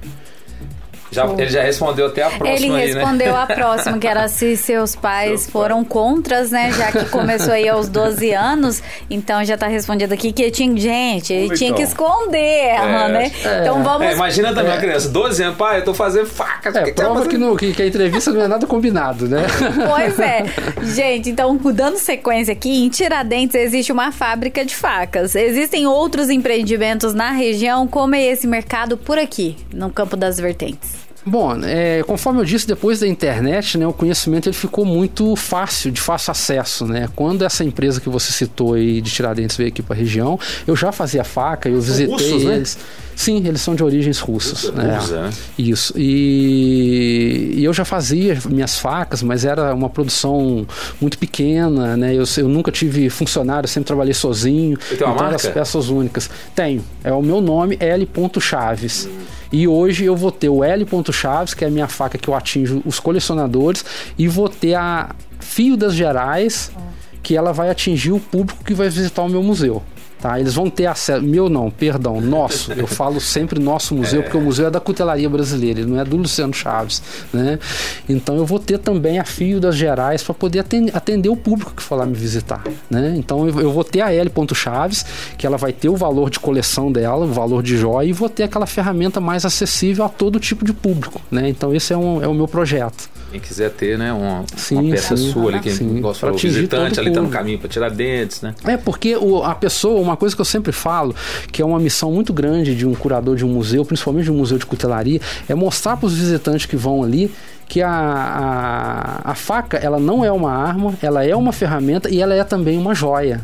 Já, 1.13 1.25
ele 1.25 1.49
já 1.49 1.61
respondeu 1.61 2.07
até 2.07 2.23
a 2.23 2.29
próxima. 2.29 2.49
Ele 2.49 2.81
aí, 2.81 2.93
respondeu 2.93 3.33
né? 3.33 3.39
a 3.39 3.45
próxima, 3.45 3.97
que 3.97 4.07
era 4.07 4.27
se 4.29 4.57
seus 4.57 4.95
pais 4.95 5.49
foram 5.49 5.83
contras, 5.83 6.51
né? 6.51 6.71
Já 6.71 6.91
que 6.91 7.05
começou 7.05 7.53
aí 7.53 7.69
aos 7.69 7.87
12 7.87 8.31
anos. 8.33 8.81
Então 9.09 9.43
já 9.43 9.57
tá 9.57 9.67
respondido 9.67 10.13
aqui 10.13 10.31
que 10.31 10.49
tinha. 10.51 10.63
Gente, 10.73 11.33
ele 11.33 11.45
então. 11.45 11.57
tinha 11.57 11.73
que 11.73 11.81
esconder 11.81 12.65
ela, 12.65 13.05
é, 13.05 13.11
né? 13.11 13.31
É. 13.43 13.61
Então 13.61 13.83
vamos. 13.83 14.07
É, 14.07 14.13
imagina 14.13 14.49
também 14.49 14.71
é. 14.71 14.75
uma 14.75 14.81
criança, 14.81 15.09
12 15.09 15.43
anos, 15.43 15.57
pai, 15.57 15.79
eu 15.79 15.83
tô 15.83 15.93
fazendo 15.93 16.25
faca. 16.25 16.69
É, 16.79 16.83
que 16.83 16.93
prova 16.93 17.27
que, 17.27 17.37
no, 17.37 17.55
que, 17.55 17.73
que, 17.73 17.81
a 17.81 17.85
entrevista 17.85 18.31
não 18.31 18.41
é 18.41 18.47
nada 18.47 18.65
combinado, 18.65 19.27
né? 19.27 19.43
Pois 19.87 20.19
é. 20.19 20.45
Gente, 20.83 21.29
então, 21.29 21.55
dando 21.57 21.97
sequência 21.97 22.53
aqui, 22.53 22.83
em 22.83 22.89
Tiradentes 22.89 23.55
existe 23.55 23.91
uma 23.91 24.11
fábrica 24.11 24.65
de 24.65 24.75
facas. 24.75 25.35
Existem 25.35 25.85
outros 25.85 26.29
empreendimentos 26.29 27.13
na 27.13 27.31
região, 27.31 27.87
como 27.87 28.15
é 28.15 28.23
esse 28.23 28.47
mercado 28.47 28.97
por 28.97 29.17
aqui, 29.17 29.55
no 29.73 29.89
Campo 29.89 30.15
das 30.15 30.39
Vertentes? 30.39 31.02
Bom, 31.25 31.57
é, 31.63 32.03
conforme 32.03 32.41
eu 32.41 32.45
disse, 32.45 32.67
depois 32.67 32.99
da 32.99 33.07
internet, 33.07 33.77
né, 33.77 33.87
o 33.87 33.93
conhecimento 33.93 34.49
ele 34.49 34.55
ficou 34.55 34.83
muito 34.83 35.35
fácil, 35.35 35.91
de 35.91 36.01
fácil 36.01 36.31
acesso. 36.31 36.85
Né? 36.85 37.07
Quando 37.15 37.43
essa 37.43 37.63
empresa 37.63 38.01
que 38.01 38.09
você 38.09 38.31
citou 38.31 38.73
aí 38.73 38.99
de 38.99 39.09
Tiradentes 39.09 39.55
veio 39.55 39.69
aqui 39.69 39.81
para 39.81 39.95
a 39.95 39.97
região, 39.97 40.39
eu 40.67 40.75
já 40.75 40.91
fazia 40.91 41.23
faca, 41.23 41.69
eu 41.69 41.79
visitei 41.79 42.13
russos, 42.13 42.43
né? 42.43 42.55
eles. 42.55 42.75
Né? 42.75 42.83
Sim, 43.15 43.47
eles 43.47 43.61
são 43.61 43.75
de 43.75 43.83
origens 43.83 44.19
russas. 44.19 44.71
Né? 44.73 44.99
né? 45.09 45.29
Isso. 45.57 45.93
E, 45.95 47.53
e, 47.57 47.63
eu 47.63 47.71
já 47.71 47.85
fazia 47.85 48.37
minhas 48.49 48.79
facas, 48.79 49.21
mas 49.21 49.45
era 49.45 49.73
uma 49.73 49.87
produção 49.87 50.65
muito 50.99 51.19
pequena, 51.19 51.95
né? 51.95 52.15
Eu, 52.15 52.23
eu 52.37 52.49
nunca 52.49 52.71
tive 52.71 53.11
funcionário, 53.11 53.69
sempre 53.69 53.85
trabalhei 53.85 54.15
sozinho. 54.15 54.79
Você 54.79 54.95
tem 54.95 55.05
uma 55.05 55.13
então, 55.13 55.25
marca? 55.25 55.35
as 55.35 55.45
peças 55.45 55.89
únicas. 55.89 56.27
Tenho. 56.55 56.83
É 57.03 57.13
o 57.13 57.21
meu 57.21 57.39
nome, 57.39 57.77
L. 57.79 58.09
Chaves. 58.39 59.05
Hum. 59.05 59.42
E 59.53 59.67
hoje 59.67 60.03
eu 60.03 60.15
vou 60.15 60.31
ter 60.31 60.49
o 60.49 60.63
L. 60.63 60.83
Chaves, 61.11 61.53
que 61.53 61.63
é 61.63 61.67
a 61.67 61.71
minha 61.71 61.87
faca 61.87 62.17
que 62.17 62.27
eu 62.27 62.33
atinjo 62.33 62.81
os 62.83 62.99
colecionadores, 62.99 63.85
e 64.17 64.27
vou 64.27 64.49
ter 64.49 64.73
a 64.73 65.15
Fio 65.39 65.77
das 65.77 65.93
Gerais, 65.93 66.71
que 67.21 67.37
ela 67.37 67.53
vai 67.53 67.69
atingir 67.69 68.11
o 68.11 68.19
público 68.19 68.63
que 68.65 68.73
vai 68.73 68.89
visitar 68.89 69.21
o 69.21 69.29
meu 69.29 69.43
museu. 69.43 69.83
Tá? 70.23 70.39
Eles 70.39 70.53
vão 70.53 70.69
ter 70.69 70.85
acesso. 70.85 71.21
Meu 71.21 71.49
não, 71.49 71.69
perdão, 71.69 72.21
nosso. 72.21 72.71
Eu 72.71 72.87
falo 72.87 73.19
sempre 73.19 73.59
nosso 73.59 73.93
museu, 73.93 74.21
é. 74.21 74.23
porque 74.23 74.37
o 74.37 74.41
museu 74.41 74.67
é 74.67 74.71
da 74.71 74.79
cutelaria 74.79 75.29
brasileira, 75.29 75.81
ele 75.81 75.91
não 75.91 75.99
é 75.99 76.05
do 76.05 76.15
Luciano 76.15 76.53
Chaves. 76.53 77.03
Né? 77.33 77.59
Então 78.07 78.37
eu 78.37 78.45
vou 78.45 78.57
ter 78.57 78.77
também 78.77 79.19
a 79.19 79.25
Fio 79.25 79.59
das 79.59 79.75
Gerais 79.75 80.23
para 80.23 80.33
poder 80.33 80.59
atender, 80.59 80.95
atender, 80.95 81.27
o 81.27 81.35
público 81.35 81.73
que 81.75 81.83
for 81.83 81.97
lá 81.97 82.05
me 82.05 82.13
visitar. 82.13 82.63
Né? 82.89 83.15
Então 83.17 83.45
eu, 83.45 83.59
eu 83.59 83.71
vou 83.73 83.83
ter 83.83 83.99
a 83.99 84.13
L. 84.13 84.31
Chaves, 84.53 85.05
que 85.37 85.45
ela 85.45 85.57
vai 85.57 85.73
ter 85.73 85.89
o 85.89 85.97
valor 85.97 86.29
de 86.29 86.39
coleção 86.39 86.89
dela, 86.89 87.25
o 87.25 87.33
valor 87.33 87.61
de 87.61 87.75
joia, 87.75 88.07
e 88.07 88.13
vou 88.13 88.29
ter 88.29 88.43
aquela 88.43 88.65
ferramenta 88.65 89.19
mais 89.19 89.43
acessível 89.43 90.05
a 90.05 90.09
todo 90.09 90.39
tipo 90.39 90.63
de 90.63 90.71
público. 90.71 91.19
Né? 91.29 91.49
Então 91.49 91.75
esse 91.75 91.91
é, 91.91 91.97
um, 91.97 92.23
é 92.23 92.27
o 92.29 92.33
meu 92.33 92.47
projeto. 92.47 93.09
Quem 93.33 93.41
quiser 93.41 93.71
ter, 93.71 93.97
né, 93.97 94.13
uma, 94.13 94.45
sim, 94.55 94.75
uma 94.75 94.91
peça 94.91 95.17
sim, 95.17 95.31
sua 95.31 95.49
ali, 95.49 95.59
quem 95.59 95.73
sim, 95.73 95.99
gosta 95.99 96.31
de 96.31 96.47
visitante 96.47 96.99
ali 96.99 97.11
tá 97.11 97.19
no 97.19 97.29
caminho 97.29 97.57
para 97.57 97.67
tirar 97.67 97.89
dentes, 97.89 98.43
né? 98.43 98.53
É, 98.63 98.77
porque 98.77 99.17
o, 99.17 99.41
a 99.43 99.55
pessoa, 99.55 99.99
uma 99.99 100.15
coisa 100.15 100.35
que 100.35 100.41
eu 100.41 100.45
sempre 100.45 100.71
falo, 100.71 101.15
que 101.51 101.59
é 101.59 101.65
uma 101.65 101.79
missão 101.79 102.11
muito 102.11 102.31
grande 102.31 102.75
de 102.75 102.85
um 102.85 102.93
curador 102.93 103.35
de 103.35 103.43
um 103.43 103.49
museu, 103.49 103.83
principalmente 103.83 104.25
de 104.25 104.31
um 104.31 104.35
museu 104.35 104.59
de 104.59 104.67
cutelaria, 104.67 105.19
é 105.49 105.55
mostrar 105.55 105.97
para 105.97 106.05
os 106.05 106.13
visitantes 106.13 106.67
que 106.67 106.75
vão 106.75 107.01
ali 107.01 107.31
que 107.67 107.81
a, 107.81 107.89
a, 107.89 109.31
a 109.31 109.33
faca 109.33 109.77
ela 109.77 109.99
não 109.99 110.23
é 110.23 110.31
uma 110.31 110.51
arma, 110.51 110.93
ela 111.01 111.25
é 111.25 111.35
uma 111.35 111.51
ferramenta 111.51 112.11
e 112.11 112.21
ela 112.21 112.35
é 112.35 112.43
também 112.43 112.77
uma 112.77 112.93
joia. 112.93 113.41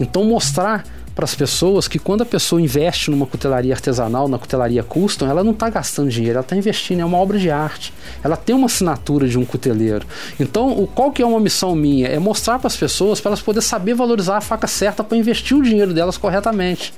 Então 0.00 0.24
mostrar 0.24 0.82
para 1.20 1.26
as 1.26 1.34
pessoas 1.34 1.86
que 1.86 1.98
quando 1.98 2.22
a 2.22 2.24
pessoa 2.24 2.62
investe 2.62 3.10
numa 3.10 3.26
cutelaria 3.26 3.74
artesanal, 3.74 4.26
na 4.26 4.38
cutelaria 4.38 4.82
custom, 4.82 5.26
ela 5.26 5.44
não 5.44 5.52
está 5.52 5.68
gastando 5.68 6.08
dinheiro, 6.08 6.38
ela 6.38 6.40
está 6.40 6.56
investindo, 6.56 7.00
é 7.00 7.04
uma 7.04 7.18
obra 7.18 7.38
de 7.38 7.50
arte. 7.50 7.92
Ela 8.24 8.38
tem 8.38 8.56
uma 8.56 8.64
assinatura 8.64 9.28
de 9.28 9.38
um 9.38 9.44
cuteleiro. 9.44 10.06
Então, 10.40 10.70
o, 10.70 10.86
qual 10.86 11.12
que 11.12 11.20
é 11.20 11.26
uma 11.26 11.38
missão 11.38 11.74
minha? 11.74 12.08
É 12.08 12.18
mostrar 12.18 12.58
para 12.58 12.68
as 12.68 12.76
pessoas, 12.76 13.20
para 13.20 13.32
elas 13.32 13.42
poderem 13.42 13.68
saber 13.68 13.92
valorizar 13.92 14.38
a 14.38 14.40
faca 14.40 14.66
certa 14.66 15.04
para 15.04 15.18
investir 15.18 15.54
o 15.54 15.62
dinheiro 15.62 15.92
delas 15.92 16.16
corretamente. 16.16 16.94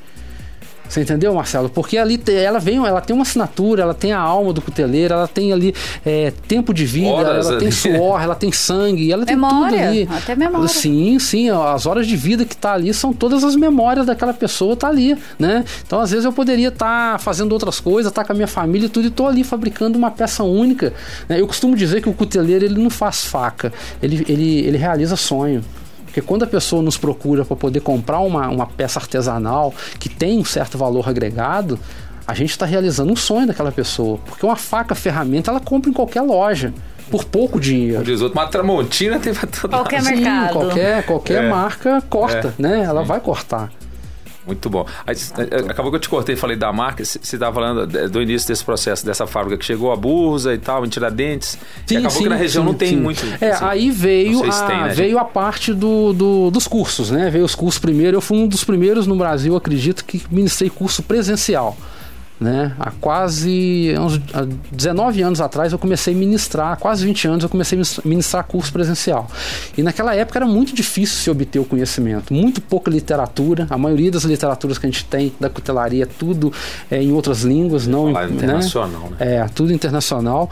Você 0.92 1.00
entendeu, 1.00 1.32
Marcelo? 1.32 1.70
Porque 1.70 1.96
ali 1.96 2.20
ela 2.28 2.58
vem, 2.58 2.76
ela 2.76 3.00
tem 3.00 3.16
uma 3.16 3.22
assinatura, 3.22 3.82
ela 3.82 3.94
tem 3.94 4.12
a 4.12 4.20
alma 4.20 4.52
do 4.52 4.60
cuteleiro, 4.60 5.14
ela 5.14 5.26
tem 5.26 5.50
ali 5.50 5.74
é, 6.04 6.30
tempo 6.46 6.74
de 6.74 6.84
vida, 6.84 7.08
Horas 7.08 7.46
ela 7.46 7.56
ali. 7.56 7.60
tem 7.60 7.70
suor, 7.70 8.20
ela 8.20 8.34
tem 8.34 8.52
sangue, 8.52 9.10
ela 9.10 9.24
memória, 9.24 9.70
tem 9.70 9.78
tudo 9.78 9.88
ali. 9.88 10.08
Até 10.18 10.36
memória. 10.36 10.68
Sim, 10.68 11.18
sim, 11.18 11.48
as 11.48 11.86
horas 11.86 12.06
de 12.06 12.14
vida 12.14 12.44
que 12.44 12.54
tá 12.54 12.74
ali 12.74 12.92
são 12.92 13.10
todas 13.10 13.42
as 13.42 13.56
memórias 13.56 14.04
daquela 14.04 14.34
pessoa 14.34 14.76
tá 14.76 14.88
ali, 14.88 15.16
né? 15.38 15.64
Então, 15.86 15.98
às 15.98 16.10
vezes 16.10 16.26
eu 16.26 16.32
poderia 16.32 16.68
estar 16.68 17.12
tá 17.12 17.18
fazendo 17.18 17.52
outras 17.52 17.80
coisas, 17.80 18.12
estar 18.12 18.20
tá 18.20 18.26
com 18.26 18.34
a 18.34 18.36
minha 18.36 18.46
família 18.46 18.84
e 18.84 18.90
tudo, 18.90 19.06
e 19.06 19.10
tô 19.10 19.26
ali 19.26 19.42
fabricando 19.42 19.96
uma 19.96 20.10
peça 20.10 20.44
única. 20.44 20.92
Né? 21.26 21.40
Eu 21.40 21.46
costumo 21.46 21.74
dizer 21.74 22.02
que 22.02 22.08
o 22.10 22.12
cuteleiro 22.12 22.66
ele 22.66 22.78
não 22.78 22.90
faz 22.90 23.24
faca, 23.24 23.72
ele, 24.02 24.26
ele, 24.28 24.58
ele 24.58 24.76
realiza 24.76 25.16
sonho. 25.16 25.64
Porque 26.12 26.20
quando 26.20 26.42
a 26.42 26.46
pessoa 26.46 26.82
nos 26.82 26.98
procura 26.98 27.42
para 27.42 27.56
poder 27.56 27.80
comprar 27.80 28.18
uma, 28.20 28.46
uma 28.48 28.66
peça 28.66 29.00
artesanal 29.00 29.72
que 29.98 30.10
tem 30.10 30.38
um 30.38 30.44
certo 30.44 30.76
valor 30.76 31.08
agregado, 31.08 31.78
A 32.24 32.34
gente 32.34 32.50
está 32.50 32.64
realizando 32.64 33.10
um 33.12 33.16
sonho 33.16 33.48
daquela 33.48 33.72
pessoa. 33.72 34.16
Porque 34.24 34.46
uma 34.46 34.54
faca, 34.54 34.94
ferramenta, 34.94 35.50
ela 35.50 35.58
compra 35.58 35.90
em 35.90 35.92
qualquer 35.92 36.20
loja. 36.20 36.72
Por 37.10 37.24
pouco 37.24 37.58
dinheiro. 37.58 38.04
Diz 38.04 38.20
outro, 38.20 38.38
uma 38.38 38.46
Tramontina 38.46 39.18
tem 39.18 39.34
pra 39.34 39.48
todo 39.48 39.70
Qualquer 39.70 40.02
Sim, 40.02 40.14
mercado. 40.16 40.52
qualquer, 40.52 41.04
qualquer 41.04 41.44
É. 41.44 41.48
marca 41.50 42.00
corta, 42.08 42.54
É. 42.56 42.62
né? 42.62 42.84
Ela 42.84 43.02
vai 43.02 43.18
cortar. 43.20 43.70
Muito 44.46 44.68
bom. 44.68 44.84
Aí, 45.06 45.14
eh, 45.38 45.70
acabou 45.70 45.90
que 45.92 45.96
eu 45.96 46.00
te 46.00 46.08
cortei 46.08 46.34
e 46.34 46.38
falei 46.38 46.56
da 46.56 46.72
marca. 46.72 47.04
Você 47.04 47.18
estava 47.18 47.54
falando 47.54 47.86
do 48.08 48.20
início 48.20 48.48
desse 48.48 48.64
processo, 48.64 49.06
dessa 49.06 49.24
fábrica 49.26 49.56
que 49.56 49.64
chegou 49.64 49.92
a 49.92 49.96
Bursa 49.96 50.52
e 50.52 50.58
tal, 50.58 50.84
em 50.84 50.88
Tiradentes. 50.88 51.56
e 51.88 51.96
acabou 51.96 52.22
que 52.22 52.28
na 52.28 52.34
região 52.34 52.64
sim, 52.64 52.68
não 52.68 52.74
tem 52.74 52.88
sim. 52.88 52.96
muito. 52.96 53.22
É, 53.40 53.52
assim, 53.52 53.64
aí 53.64 53.90
veio, 53.90 54.42
a, 54.50 54.66
tem, 54.66 54.82
né, 54.82 54.88
veio 54.88 55.18
a 55.18 55.24
parte 55.24 55.72
do, 55.72 56.12
do- 56.12 56.50
dos 56.50 56.66
cursos, 56.66 57.10
né? 57.10 57.30
Veio 57.30 57.44
os 57.44 57.54
cursos 57.54 57.78
primeiro. 57.78 58.16
Eu 58.16 58.20
fui 58.20 58.36
um 58.36 58.48
dos 58.48 58.64
primeiros 58.64 59.06
no 59.06 59.14
Brasil, 59.16 59.54
acredito, 59.54 60.04
que 60.04 60.20
ministrei 60.30 60.68
curso 60.68 61.02
presencial. 61.04 61.76
Né? 62.42 62.74
Há 62.76 62.90
quase 62.90 63.94
uns 64.00 64.20
há 64.34 64.44
19 64.72 65.22
anos 65.22 65.40
atrás 65.40 65.72
eu 65.72 65.78
comecei 65.78 66.12
a 66.12 66.16
ministrar, 66.16 66.72
há 66.72 66.76
quase 66.76 67.04
20 67.04 67.28
anos 67.28 67.44
eu 67.44 67.48
comecei 67.48 67.78
a 67.78 68.08
ministrar 68.08 68.44
curso 68.44 68.72
presencial. 68.72 69.28
E 69.78 69.82
naquela 69.82 70.12
época 70.12 70.40
era 70.40 70.46
muito 70.46 70.74
difícil 70.74 71.18
se 71.18 71.30
obter 71.30 71.60
o 71.60 71.64
conhecimento, 71.64 72.34
muito 72.34 72.60
pouca 72.60 72.90
literatura, 72.90 73.68
a 73.70 73.78
maioria 73.78 74.10
das 74.10 74.24
literaturas 74.24 74.76
que 74.76 74.86
a 74.86 74.90
gente 74.90 75.04
tem 75.04 75.32
da 75.38 75.48
cutelaria 75.48 76.02
é 76.02 76.06
tudo 76.06 76.52
é, 76.90 77.00
em 77.00 77.12
outras 77.12 77.42
línguas, 77.42 77.86
não 77.86 78.12
Falar 78.12 78.26
né? 78.26 78.34
internacional, 78.34 79.10
né? 79.10 79.16
É, 79.20 79.46
tudo 79.54 79.72
internacional. 79.72 80.50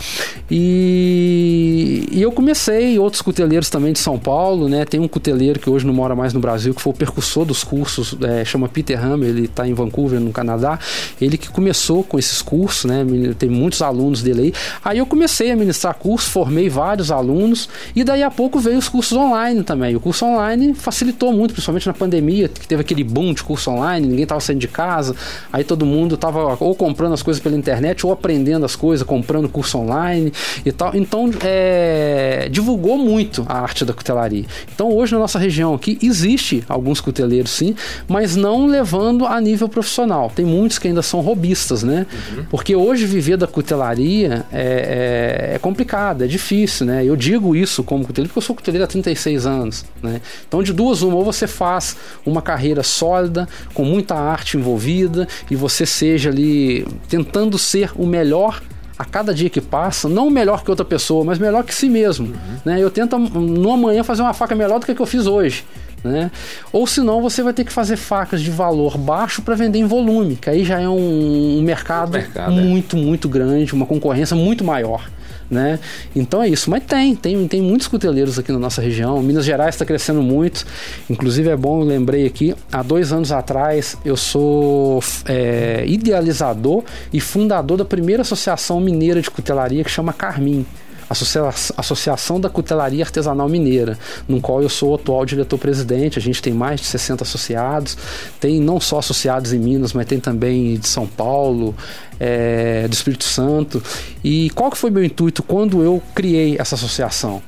E, 0.48 2.08
e 2.12 2.22
eu 2.22 2.30
comecei, 2.30 2.98
outros 2.98 3.20
cuteleiros 3.20 3.68
também 3.68 3.92
de 3.92 3.98
São 3.98 4.16
Paulo, 4.16 4.68
né? 4.68 4.84
Tem 4.84 5.00
um 5.00 5.08
cuteleiro 5.08 5.58
que 5.58 5.68
hoje 5.68 5.84
não 5.84 5.92
mora 5.92 6.14
mais 6.14 6.32
no 6.32 6.38
Brasil, 6.38 6.72
que 6.72 6.80
foi 6.80 6.92
o 6.92 6.96
percussor 6.96 7.44
dos 7.44 7.64
cursos, 7.64 8.16
é, 8.22 8.44
chama 8.44 8.68
Peter 8.68 9.02
Hammer, 9.04 9.30
ele 9.30 9.44
está 9.46 9.66
em 9.66 9.74
Vancouver, 9.74 10.20
no 10.20 10.30
Canadá. 10.30 10.78
Ele 11.20 11.36
que 11.36 11.48
começou 11.48 11.79
com 12.08 12.18
esses 12.18 12.42
cursos, 12.42 12.84
né? 12.84 13.04
Tem 13.38 13.48
muitos 13.48 13.82
alunos 13.82 14.22
dele 14.22 14.42
aí. 14.42 14.52
Aí 14.84 14.98
eu 14.98 15.06
comecei 15.06 15.50
a 15.50 15.56
ministrar 15.56 15.94
cursos, 15.94 16.30
formei 16.30 16.68
vários 16.68 17.10
alunos, 17.10 17.68
e 17.94 18.04
daí 18.04 18.22
a 18.22 18.30
pouco 18.30 18.58
veio 18.58 18.78
os 18.78 18.88
cursos 18.88 19.16
online 19.16 19.62
também. 19.62 19.94
O 19.96 20.00
curso 20.00 20.24
online 20.24 20.74
facilitou 20.74 21.32
muito, 21.32 21.52
principalmente 21.52 21.86
na 21.86 21.94
pandemia, 21.94 22.48
que 22.48 22.66
teve 22.66 22.80
aquele 22.80 23.04
boom 23.04 23.32
de 23.32 23.42
curso 23.42 23.70
online, 23.70 24.06
ninguém 24.06 24.22
estava 24.24 24.40
saindo 24.40 24.60
de 24.60 24.68
casa, 24.68 25.14
aí 25.52 25.64
todo 25.64 25.86
mundo 25.86 26.14
estava 26.14 26.56
ou 26.60 26.74
comprando 26.74 27.12
as 27.12 27.22
coisas 27.22 27.42
pela 27.42 27.56
internet 27.56 28.04
ou 28.04 28.12
aprendendo 28.12 28.64
as 28.64 28.76
coisas, 28.76 29.06
comprando 29.06 29.48
curso 29.48 29.78
online 29.78 30.32
e 30.64 30.72
tal. 30.72 30.94
Então, 30.94 31.30
é, 31.42 32.48
divulgou 32.50 32.98
muito 32.98 33.44
a 33.48 33.60
arte 33.60 33.84
da 33.84 33.92
cutelaria. 33.92 34.44
Então, 34.74 34.92
hoje 34.92 35.12
na 35.12 35.18
nossa 35.18 35.38
região 35.38 35.74
aqui 35.74 35.98
existe 36.02 36.64
alguns 36.68 37.00
cuteleiros 37.00 37.50
sim, 37.50 37.74
mas 38.08 38.36
não 38.36 38.66
levando 38.66 39.26
a 39.26 39.40
nível 39.40 39.68
profissional. 39.68 40.32
Tem 40.34 40.44
muitos 40.44 40.78
que 40.78 40.88
ainda 40.88 41.02
são 41.02 41.20
robistas, 41.20 41.69
né? 41.82 42.06
Porque 42.50 42.74
hoje 42.74 43.06
viver 43.06 43.36
da 43.36 43.46
cutelaria 43.46 44.44
é, 44.52 45.50
é, 45.52 45.54
é 45.54 45.58
complicado, 45.58 46.24
é 46.24 46.26
difícil, 46.26 46.86
né? 46.86 47.04
Eu 47.04 47.16
digo 47.16 47.54
isso 47.54 47.82
como 47.82 48.04
cuteleiro 48.04 48.28
porque 48.28 48.38
eu 48.38 48.46
sou 48.46 48.56
cuteleiro 48.56 48.84
há 48.84 48.88
36 48.88 49.46
anos, 49.46 49.84
né? 50.02 50.20
Então, 50.46 50.62
de 50.62 50.72
duas 50.72 51.02
uma, 51.02 51.16
ou 51.16 51.24
você 51.24 51.46
faz 51.46 51.96
uma 52.24 52.42
carreira 52.42 52.82
sólida, 52.82 53.48
com 53.74 53.84
muita 53.84 54.14
arte 54.14 54.56
envolvida, 54.56 55.26
e 55.50 55.56
você 55.56 55.86
seja 55.86 56.30
ali 56.30 56.86
tentando 57.08 57.58
ser 57.58 57.90
o 57.96 58.06
melhor 58.06 58.60
a 59.00 59.04
cada 59.06 59.32
dia 59.32 59.48
que 59.48 59.62
passa, 59.62 60.10
não 60.10 60.28
melhor 60.28 60.62
que 60.62 60.68
outra 60.68 60.84
pessoa, 60.84 61.24
mas 61.24 61.38
melhor 61.38 61.64
que 61.64 61.74
si 61.74 61.88
mesmo. 61.88 62.34
Né? 62.66 62.82
Eu 62.82 62.90
tento 62.90 63.18
no 63.18 63.72
amanhã 63.72 64.04
fazer 64.04 64.20
uma 64.20 64.34
faca 64.34 64.54
melhor 64.54 64.78
do 64.78 64.84
que 64.84 64.92
a 64.92 64.94
que 64.94 65.00
eu 65.00 65.06
fiz 65.06 65.26
hoje. 65.26 65.64
Né? 66.02 66.30
Ou 66.72 66.86
senão 66.86 67.20
você 67.20 67.42
vai 67.42 67.52
ter 67.52 67.64
que 67.64 67.72
fazer 67.72 67.96
facas 67.96 68.40
de 68.40 68.50
valor 68.50 68.96
baixo 68.96 69.42
para 69.42 69.54
vender 69.54 69.78
em 69.78 69.86
volume, 69.86 70.36
que 70.36 70.48
aí 70.48 70.64
já 70.64 70.80
é 70.80 70.88
um, 70.88 71.58
um 71.58 71.62
mercado, 71.62 72.12
mercado, 72.12 72.58
é. 72.58 72.62
muito, 72.62 72.96
muito 72.96 73.28
grande, 73.28 73.74
uma 73.74 73.84
concorrência 73.86 74.34
muito 74.34 74.64
maior. 74.64 75.08
Né? 75.50 75.80
Então 76.14 76.40
é 76.40 76.48
isso, 76.48 76.70
mas 76.70 76.84
tem, 76.84 77.14
tem, 77.16 77.48
tem 77.48 77.60
muitos 77.60 77.88
cuteleiros 77.88 78.38
aqui 78.38 78.52
na 78.52 78.58
nossa 78.58 78.80
região. 78.80 79.20
Minas 79.20 79.44
Gerais 79.44 79.74
está 79.74 79.84
crescendo 79.84 80.22
muito. 80.22 80.64
Inclusive 81.08 81.48
é 81.48 81.56
bom, 81.56 81.80
eu 81.80 81.86
lembrei 81.86 82.24
aqui, 82.24 82.54
há 82.70 82.82
dois 82.82 83.12
anos 83.12 83.32
atrás 83.32 83.96
eu 84.04 84.16
sou 84.16 85.02
é, 85.26 85.84
idealizador 85.88 86.84
e 87.12 87.20
fundador 87.20 87.76
da 87.78 87.84
primeira 87.84 88.22
associação 88.22 88.80
mineira 88.80 89.20
de 89.20 89.28
cutelaria 89.28 89.82
que 89.82 89.90
chama 89.90 90.12
Carmim. 90.12 90.64
Associa 91.10 91.42
Associação 91.76 92.40
da 92.40 92.48
Cutelaria 92.48 93.02
Artesanal 93.02 93.48
Mineira, 93.48 93.98
no 94.28 94.40
qual 94.40 94.62
eu 94.62 94.68
sou 94.68 94.92
o 94.92 94.94
atual 94.94 95.26
diretor-presidente. 95.26 96.20
A 96.20 96.22
gente 96.22 96.40
tem 96.40 96.52
mais 96.52 96.80
de 96.80 96.86
60 96.86 97.24
associados, 97.24 97.98
tem 98.38 98.60
não 98.60 98.78
só 98.80 99.00
associados 99.00 99.52
em 99.52 99.58
Minas, 99.58 99.92
mas 99.92 100.06
tem 100.06 100.20
também 100.20 100.78
de 100.78 100.86
São 100.86 101.08
Paulo, 101.08 101.74
é, 102.20 102.86
do 102.86 102.92
Espírito 102.92 103.24
Santo. 103.24 103.82
E 104.22 104.50
qual 104.50 104.70
que 104.70 104.78
foi 104.78 104.90
meu 104.90 105.02
intuito 105.02 105.42
quando 105.42 105.82
eu 105.82 106.00
criei 106.14 106.56
essa 106.60 106.76
associação? 106.76 107.42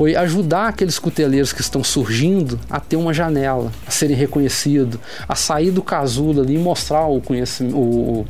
Foi 0.00 0.16
ajudar 0.16 0.68
aqueles 0.68 0.98
cuteleiros 0.98 1.52
que 1.52 1.60
estão 1.60 1.84
surgindo 1.84 2.58
a 2.70 2.80
ter 2.80 2.96
uma 2.96 3.12
janela, 3.12 3.70
a 3.86 3.90
serem 3.90 4.16
reconhecidos, 4.16 4.98
a 5.28 5.34
sair 5.34 5.70
do 5.70 5.82
casulo 5.82 6.40
ali 6.40 6.54
e 6.54 6.58
mostrar 6.58 7.04
o 7.04 7.20
conhecimento, 7.20 7.76
o, 7.76 8.26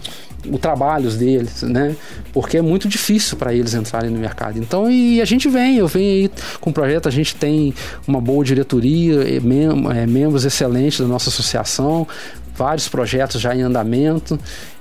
o 0.48 0.58
trabalhos 0.58 1.16
deles, 1.16 1.62
né? 1.62 1.94
Porque 2.32 2.56
é 2.56 2.60
muito 2.60 2.88
difícil 2.88 3.36
para 3.36 3.54
eles 3.54 3.72
entrarem 3.72 4.10
no 4.10 4.18
mercado. 4.18 4.58
Então, 4.58 4.90
e 4.90 5.22
a 5.22 5.24
gente 5.24 5.48
vem, 5.48 5.76
eu 5.76 5.86
venho 5.86 6.10
aí 6.24 6.30
com 6.60 6.70
o 6.70 6.72
projeto, 6.72 7.06
a 7.06 7.12
gente 7.12 7.36
tem 7.36 7.72
uma 8.04 8.20
boa 8.20 8.44
diretoria, 8.44 9.40
mem 9.40 9.68
é, 9.96 10.08
membros 10.08 10.44
excelentes 10.44 10.98
da 10.98 11.06
nossa 11.06 11.30
associação, 11.30 12.04
vários 12.56 12.88
projetos 12.88 13.40
já 13.40 13.54
em 13.54 13.62
andamento 13.62 14.36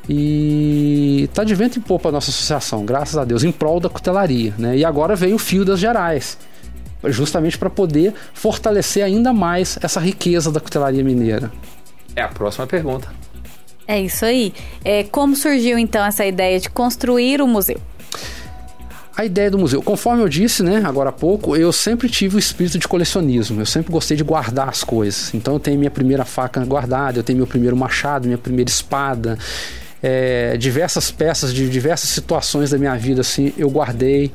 e 0.09 1.29
tá 1.35 1.43
de 1.43 1.53
vento 1.53 1.77
em 1.77 1.81
popa 1.83 2.09
a 2.09 2.11
nossa 2.11 2.31
associação, 2.31 2.83
graças 2.83 3.15
a 3.15 3.23
Deus, 3.23 3.43
em 3.43 3.51
prol 3.51 3.79
da 3.79 3.89
cutelaria, 3.89 4.55
né? 4.57 4.75
E 4.75 4.83
agora 4.83 5.15
vem 5.15 5.35
o 5.35 5.37
fio 5.37 5.63
das 5.63 5.79
gerais, 5.79 6.35
justamente 7.05 7.57
para 7.57 7.69
poder 7.69 8.13
fortalecer 8.33 9.03
ainda 9.03 9.33
mais 9.33 9.77
essa 9.81 9.99
riqueza 9.99 10.51
da 10.51 10.59
cutelaria 10.59 11.03
mineira. 11.03 11.51
É 12.15 12.21
a 12.21 12.27
próxima 12.27 12.67
pergunta. 12.67 13.07
É 13.87 13.99
isso 13.99 14.23
aí. 14.23 14.53
É, 14.85 15.03
como 15.03 15.35
surgiu 15.35 15.77
então 15.79 16.05
essa 16.05 16.25
ideia 16.25 16.59
de 16.59 16.69
construir 16.69 17.41
o 17.41 17.47
museu? 17.47 17.79
A 19.17 19.25
ideia 19.25 19.51
do 19.51 19.57
museu, 19.57 19.81
conforme 19.81 20.21
eu 20.21 20.29
disse, 20.29 20.63
né, 20.63 20.81
agora 20.85 21.09
há 21.09 21.11
pouco, 21.11 21.55
eu 21.55 21.73
sempre 21.73 22.07
tive 22.07 22.37
o 22.37 22.39
espírito 22.39 22.77
de 22.77 22.87
colecionismo. 22.87 23.59
Eu 23.59 23.65
sempre 23.65 23.91
gostei 23.91 24.15
de 24.15 24.23
guardar 24.23 24.69
as 24.69 24.83
coisas. 24.83 25.33
Então 25.33 25.55
eu 25.55 25.59
tenho 25.59 25.77
minha 25.77 25.91
primeira 25.91 26.23
faca 26.23 26.63
guardada, 26.63 27.19
eu 27.19 27.23
tenho 27.23 27.37
meu 27.37 27.47
primeiro 27.47 27.75
machado, 27.75 28.27
minha 28.27 28.37
primeira 28.37 28.69
espada, 28.69 29.37
é, 30.01 30.55
diversas 30.55 31.11
peças 31.11 31.53
de 31.53 31.67
diversas 31.69 32.09
situações 32.11 32.69
da 32.69 32.77
minha 32.77 32.95
vida 32.95 33.21
assim, 33.21 33.53
eu 33.57 33.69
guardei. 33.69 34.31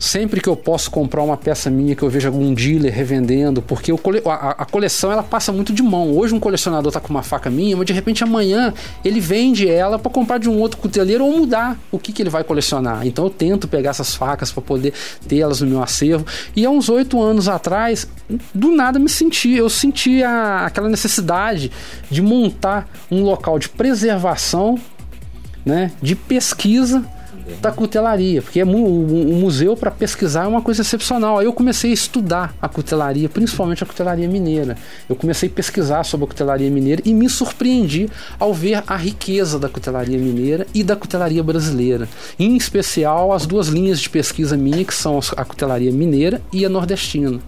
Sempre 0.00 0.40
que 0.40 0.48
eu 0.48 0.56
posso 0.56 0.90
comprar 0.90 1.22
uma 1.22 1.36
peça 1.36 1.68
minha 1.68 1.94
que 1.94 2.02
eu 2.02 2.08
vejo 2.08 2.26
algum 2.26 2.54
dealer 2.54 2.90
revendendo, 2.90 3.60
porque 3.60 3.94
cole... 3.98 4.22
a, 4.24 4.62
a, 4.62 4.64
coleção 4.64 5.12
ela 5.12 5.22
passa 5.22 5.52
muito 5.52 5.74
de 5.74 5.82
mão. 5.82 6.16
Hoje 6.16 6.34
um 6.34 6.40
colecionador 6.40 6.90
tá 6.90 6.98
com 6.98 7.10
uma 7.10 7.22
faca 7.22 7.50
minha, 7.50 7.76
mas 7.76 7.84
de 7.84 7.92
repente 7.92 8.24
amanhã 8.24 8.72
ele 9.04 9.20
vende 9.20 9.68
ela 9.68 9.98
para 9.98 10.10
comprar 10.10 10.38
de 10.38 10.48
um 10.48 10.58
outro 10.58 10.78
cuteleiro 10.78 11.22
ou 11.22 11.36
mudar 11.36 11.78
o 11.92 11.98
que, 11.98 12.14
que 12.14 12.22
ele 12.22 12.30
vai 12.30 12.42
colecionar. 12.42 13.06
Então 13.06 13.26
eu 13.26 13.30
tento 13.30 13.68
pegar 13.68 13.90
essas 13.90 14.14
facas 14.14 14.50
para 14.50 14.62
poder 14.62 14.94
tê-las 15.28 15.60
no 15.60 15.66
meu 15.66 15.82
acervo. 15.82 16.24
E 16.56 16.64
há 16.64 16.70
uns 16.70 16.88
oito 16.88 17.20
anos 17.20 17.46
atrás, 17.46 18.08
do 18.54 18.70
nada 18.70 18.98
me 18.98 19.10
senti, 19.10 19.54
eu 19.54 19.68
senti 19.68 20.22
a, 20.22 20.64
aquela 20.64 20.88
necessidade 20.88 21.70
de 22.10 22.22
montar 22.22 22.88
um 23.10 23.22
local 23.22 23.58
de 23.58 23.68
preservação, 23.68 24.78
né, 25.62 25.92
de 26.00 26.16
pesquisa 26.16 27.04
da 27.60 27.72
cutelaria, 27.72 28.42
porque 28.42 28.60
é 28.60 28.64
mu 28.64 28.86
o, 28.86 29.34
museu 29.34 29.76
para 29.76 29.90
pesquisar 29.90 30.44
é 30.44 30.46
uma 30.46 30.62
coisa 30.62 30.82
excepcional. 30.82 31.38
Aí 31.38 31.46
eu 31.46 31.52
comecei 31.52 31.90
a 31.90 31.94
estudar 31.94 32.54
a 32.60 32.68
cutelaria, 32.68 33.28
principalmente 33.28 33.82
a 33.82 33.86
cutelaria 33.86 34.28
mineira. 34.28 34.76
Eu 35.08 35.16
comecei 35.16 35.48
a 35.48 35.52
pesquisar 35.52 36.04
sobre 36.04 36.24
a 36.24 36.28
cutelaria 36.28 36.70
mineira 36.70 37.02
e 37.04 37.14
me 37.14 37.28
surpreendi 37.28 38.08
ao 38.38 38.52
ver 38.52 38.82
a 38.86 38.96
riqueza 38.96 39.58
da 39.58 39.68
cutelaria 39.68 40.18
mineira 40.18 40.66
e 40.74 40.82
da 40.82 40.96
cutelaria 40.96 41.42
brasileira. 41.42 42.08
Em 42.38 42.56
especial 42.56 43.32
as 43.32 43.46
duas 43.46 43.68
linhas 43.68 44.00
de 44.00 44.10
pesquisa 44.10 44.56
minha, 44.56 44.84
que 44.84 44.94
são 44.94 45.18
a 45.36 45.44
cutelaria 45.44 45.92
mineira 45.92 46.40
e 46.52 46.64
a 46.64 46.68
nordestina 46.68 47.40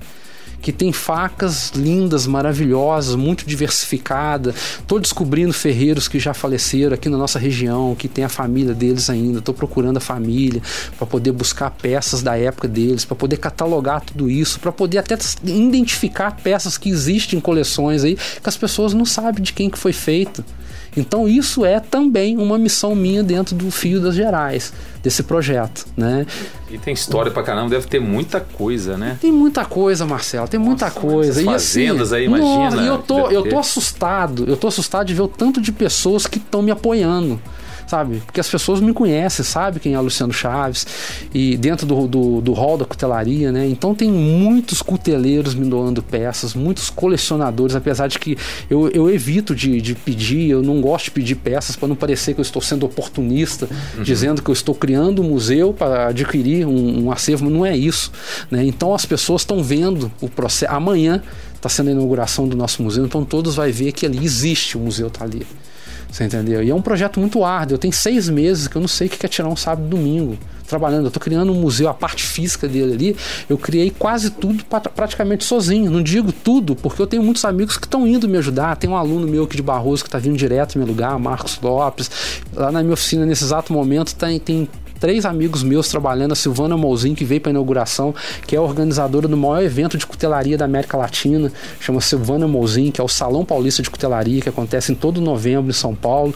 que 0.62 0.70
tem 0.72 0.92
facas 0.92 1.72
lindas, 1.74 2.26
maravilhosas, 2.26 3.16
muito 3.16 3.44
diversificada. 3.44 4.54
Estou 4.78 5.00
descobrindo 5.00 5.52
ferreiros 5.52 6.06
que 6.06 6.20
já 6.20 6.32
faleceram 6.32 6.94
aqui 6.94 7.08
na 7.08 7.18
nossa 7.18 7.38
região, 7.38 7.96
que 7.96 8.06
tem 8.06 8.24
a 8.24 8.28
família 8.28 8.72
deles 8.72 9.10
ainda. 9.10 9.40
Estou 9.40 9.52
procurando 9.52 9.96
a 9.96 10.00
família 10.00 10.62
para 10.96 11.06
poder 11.06 11.32
buscar 11.32 11.70
peças 11.70 12.22
da 12.22 12.38
época 12.38 12.68
deles, 12.68 13.04
para 13.04 13.16
poder 13.16 13.38
catalogar 13.38 14.00
tudo 14.02 14.30
isso, 14.30 14.60
para 14.60 14.70
poder 14.70 14.98
até 14.98 15.18
identificar 15.44 16.36
peças 16.36 16.78
que 16.78 16.88
existem 16.88 17.38
em 17.38 17.42
coleções 17.42 18.04
aí 18.04 18.14
que 18.14 18.48
as 18.48 18.56
pessoas 18.56 18.94
não 18.94 19.04
sabem 19.04 19.42
de 19.42 19.52
quem 19.52 19.68
que 19.68 19.78
foi 19.78 19.92
feito. 19.92 20.44
Então 20.96 21.26
isso 21.26 21.64
é 21.64 21.80
também 21.80 22.36
uma 22.36 22.58
missão 22.58 22.94
minha 22.94 23.22
dentro 23.22 23.56
do 23.56 23.70
Fio 23.70 24.00
das 24.00 24.14
Gerais, 24.14 24.72
desse 25.02 25.22
projeto, 25.22 25.86
né? 25.96 26.26
E 26.70 26.78
tem 26.78 26.94
história 26.94 27.30
pra 27.30 27.42
caramba, 27.42 27.70
deve 27.70 27.86
ter 27.86 28.00
muita 28.00 28.40
coisa, 28.40 28.96
né? 28.96 29.18
Tem 29.20 29.32
muita 29.32 29.64
coisa, 29.64 30.06
Marcelo, 30.06 30.48
tem 30.48 30.60
muita 30.60 30.86
Nossa, 30.86 31.00
coisa. 31.00 31.42
E 31.42 31.44
fazendas 31.44 32.12
assim, 32.12 32.22
aí, 32.22 32.26
imagina, 32.26 32.70
nossa, 32.70 32.82
e 32.82 32.86
eu 32.86 32.98
tô, 32.98 33.30
eu 33.30 33.42
tô 33.48 33.58
assustado, 33.58 34.44
eu 34.48 34.56
tô 34.56 34.68
assustado 34.68 35.06
de 35.06 35.14
ver 35.14 35.22
o 35.22 35.28
tanto 35.28 35.60
de 35.60 35.72
pessoas 35.72 36.26
que 36.26 36.38
estão 36.38 36.62
me 36.62 36.70
apoiando. 36.70 37.40
Sabe? 37.86 38.22
Porque 38.24 38.40
as 38.40 38.48
pessoas 38.48 38.80
me 38.80 38.92
conhecem, 38.92 39.44
sabe 39.44 39.80
quem 39.80 39.94
é 39.94 39.98
o 39.98 40.02
Luciano 40.02 40.32
Chaves, 40.32 40.86
e 41.34 41.56
dentro 41.56 41.86
do, 41.86 42.06
do, 42.06 42.40
do 42.40 42.52
hall 42.52 42.78
da 42.78 42.84
cutelaria, 42.84 43.52
né? 43.52 43.66
Então 43.66 43.94
tem 43.94 44.10
muitos 44.10 44.82
cuteleiros 44.82 45.54
me 45.54 45.68
doando 45.68 46.02
peças, 46.02 46.54
muitos 46.54 46.90
colecionadores, 46.90 47.74
apesar 47.74 48.08
de 48.08 48.18
que 48.18 48.36
eu, 48.70 48.88
eu 48.88 49.10
evito 49.10 49.54
de, 49.54 49.80
de 49.80 49.94
pedir, 49.94 50.50
eu 50.50 50.62
não 50.62 50.80
gosto 50.80 51.06
de 51.06 51.10
pedir 51.12 51.34
peças 51.36 51.76
para 51.76 51.88
não 51.88 51.96
parecer 51.96 52.34
que 52.34 52.40
eu 52.40 52.44
estou 52.44 52.62
sendo 52.62 52.86
oportunista, 52.86 53.68
uhum. 53.96 54.02
dizendo 54.02 54.42
que 54.42 54.50
eu 54.50 54.54
estou 54.54 54.74
criando 54.74 55.22
um 55.22 55.28
museu 55.28 55.72
para 55.72 56.08
adquirir 56.08 56.66
um, 56.66 57.04
um 57.04 57.12
acervo, 57.12 57.44
mas 57.44 57.52
não 57.52 57.66
é 57.66 57.76
isso, 57.76 58.12
né? 58.50 58.64
Então 58.64 58.94
as 58.94 59.04
pessoas 59.04 59.42
estão 59.42 59.62
vendo 59.62 60.10
o 60.20 60.28
processo. 60.28 60.72
Amanhã 60.72 61.22
está 61.54 61.68
sendo 61.68 61.88
a 61.88 61.92
inauguração 61.92 62.48
do 62.48 62.56
nosso 62.56 62.82
museu, 62.82 63.04
então 63.04 63.24
todos 63.24 63.54
vai 63.54 63.70
ver 63.70 63.92
que 63.92 64.04
ali 64.04 64.24
existe, 64.24 64.76
o 64.76 64.80
museu 64.80 65.06
está 65.06 65.24
ali. 65.24 65.46
Você 66.12 66.24
entendeu? 66.24 66.62
E 66.62 66.68
é 66.68 66.74
um 66.74 66.82
projeto 66.82 67.18
muito 67.18 67.42
árduo. 67.42 67.74
Eu 67.74 67.78
tenho 67.78 67.92
seis 67.92 68.28
meses 68.28 68.68
que 68.68 68.76
eu 68.76 68.80
não 68.80 68.86
sei 68.86 69.06
o 69.06 69.10
que 69.10 69.24
é 69.24 69.28
tirar 69.28 69.48
um 69.48 69.56
sábado 69.56 69.86
e 69.86 69.88
domingo 69.88 70.38
trabalhando. 70.66 71.04
Eu 71.04 71.08
estou 71.08 71.22
criando 71.22 71.50
um 71.52 71.54
museu, 71.54 71.88
a 71.88 71.94
parte 71.94 72.22
física 72.22 72.68
dele 72.68 72.92
ali. 72.92 73.16
Eu 73.48 73.56
criei 73.56 73.90
quase 73.90 74.30
tudo 74.30 74.62
praticamente 74.94 75.42
sozinho. 75.42 75.90
Não 75.90 76.02
digo 76.02 76.30
tudo, 76.30 76.76
porque 76.76 77.00
eu 77.00 77.06
tenho 77.06 77.22
muitos 77.22 77.44
amigos 77.46 77.78
que 77.78 77.86
estão 77.86 78.06
indo 78.06 78.28
me 78.28 78.36
ajudar. 78.36 78.76
Tem 78.76 78.90
um 78.90 78.96
aluno 78.96 79.26
meu 79.26 79.44
aqui 79.44 79.56
de 79.56 79.62
Barroso 79.62 80.02
que 80.02 80.08
está 80.08 80.18
vindo 80.18 80.36
direto 80.36 80.74
no 80.74 80.84
meu 80.84 80.88
lugar, 80.92 81.18
Marcos 81.18 81.58
Lopes. 81.62 82.10
Lá 82.54 82.70
na 82.70 82.82
minha 82.82 82.92
oficina, 82.92 83.24
nesse 83.24 83.44
exato 83.44 83.72
momento, 83.72 84.14
tem, 84.14 84.38
tem 84.38 84.68
três 85.02 85.26
amigos 85.26 85.64
meus 85.64 85.88
trabalhando, 85.88 86.30
a 86.30 86.36
Silvana 86.36 86.76
Mouzin, 86.76 87.12
que 87.12 87.24
veio 87.24 87.40
para 87.40 87.50
a 87.50 87.54
inauguração, 87.54 88.14
que 88.46 88.54
é 88.54 88.60
organizadora 88.60 89.26
do 89.26 89.36
maior 89.36 89.60
evento 89.60 89.98
de 89.98 90.06
cutelaria 90.06 90.56
da 90.56 90.64
América 90.64 90.96
Latina, 90.96 91.50
chama 91.80 92.00
Silvana 92.00 92.46
Mouzin, 92.46 92.92
que 92.92 93.00
é 93.00 93.04
o 93.04 93.08
Salão 93.08 93.44
Paulista 93.44 93.82
de 93.82 93.90
Cutelaria, 93.90 94.40
que 94.40 94.48
acontece 94.48 94.92
em 94.92 94.94
todo 94.94 95.20
novembro 95.20 95.70
em 95.70 95.72
São 95.72 95.92
Paulo. 95.92 96.32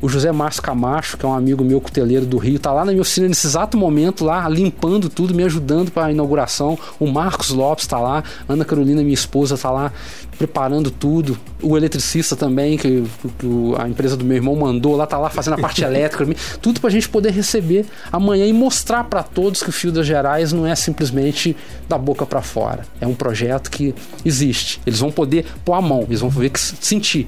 O 0.00 0.08
José 0.08 0.32
Márcio 0.32 0.62
Camacho, 0.62 1.16
que 1.16 1.24
é 1.24 1.28
um 1.28 1.32
amigo 1.32 1.62
meu 1.62 1.80
cuteleiro 1.80 2.26
do 2.26 2.38
Rio, 2.38 2.58
tá 2.58 2.72
lá 2.72 2.84
na 2.84 2.90
minha 2.90 3.02
oficina 3.02 3.28
nesse 3.28 3.46
exato 3.46 3.78
momento, 3.78 4.24
lá 4.24 4.48
limpando 4.48 5.08
tudo, 5.08 5.32
me 5.32 5.44
ajudando 5.44 5.92
para 5.92 6.06
a 6.06 6.10
inauguração. 6.10 6.76
O 6.98 7.06
Marcos 7.06 7.50
Lopes 7.50 7.84
está 7.84 8.00
lá, 8.00 8.24
Ana 8.48 8.64
Carolina, 8.64 9.00
minha 9.00 9.14
esposa, 9.14 9.54
está 9.54 9.70
lá 9.70 9.92
preparando 10.38 10.90
tudo. 10.90 11.36
O 11.60 11.76
eletricista 11.76 12.36
também, 12.36 12.78
que, 12.78 13.02
que, 13.38 13.46
a 13.76 13.88
empresa 13.88 14.16
do 14.16 14.24
meu 14.24 14.36
irmão 14.36 14.54
mandou, 14.54 14.96
lá 14.96 15.06
tá 15.06 15.18
lá 15.18 15.28
fazendo 15.28 15.54
a 15.54 15.58
parte 15.58 15.82
elétrica, 15.84 16.26
tudo 16.62 16.80
para 16.80 16.88
a 16.88 16.92
gente 16.92 17.08
poder 17.08 17.32
receber 17.32 17.84
amanhã 18.12 18.46
e 18.46 18.52
mostrar 18.52 19.04
para 19.04 19.22
todos 19.22 19.62
que 19.62 19.68
o 19.68 19.72
Fio 19.72 19.92
das 19.92 20.06
Gerais 20.06 20.52
não 20.52 20.66
é 20.66 20.74
simplesmente 20.74 21.56
da 21.88 21.98
boca 21.98 22.26
para 22.26 22.42
fora. 22.42 22.84
É 23.00 23.06
um 23.06 23.14
projeto 23.14 23.70
que 23.70 23.94
existe. 24.24 24.80
Eles 24.86 25.00
vão 25.00 25.10
poder 25.10 25.46
pôr 25.64 25.74
a 25.74 25.80
mão, 25.80 26.02
eles 26.02 26.20
vão 26.20 26.30
ver 26.30 26.50
que 26.50 26.60
sentir 26.60 27.26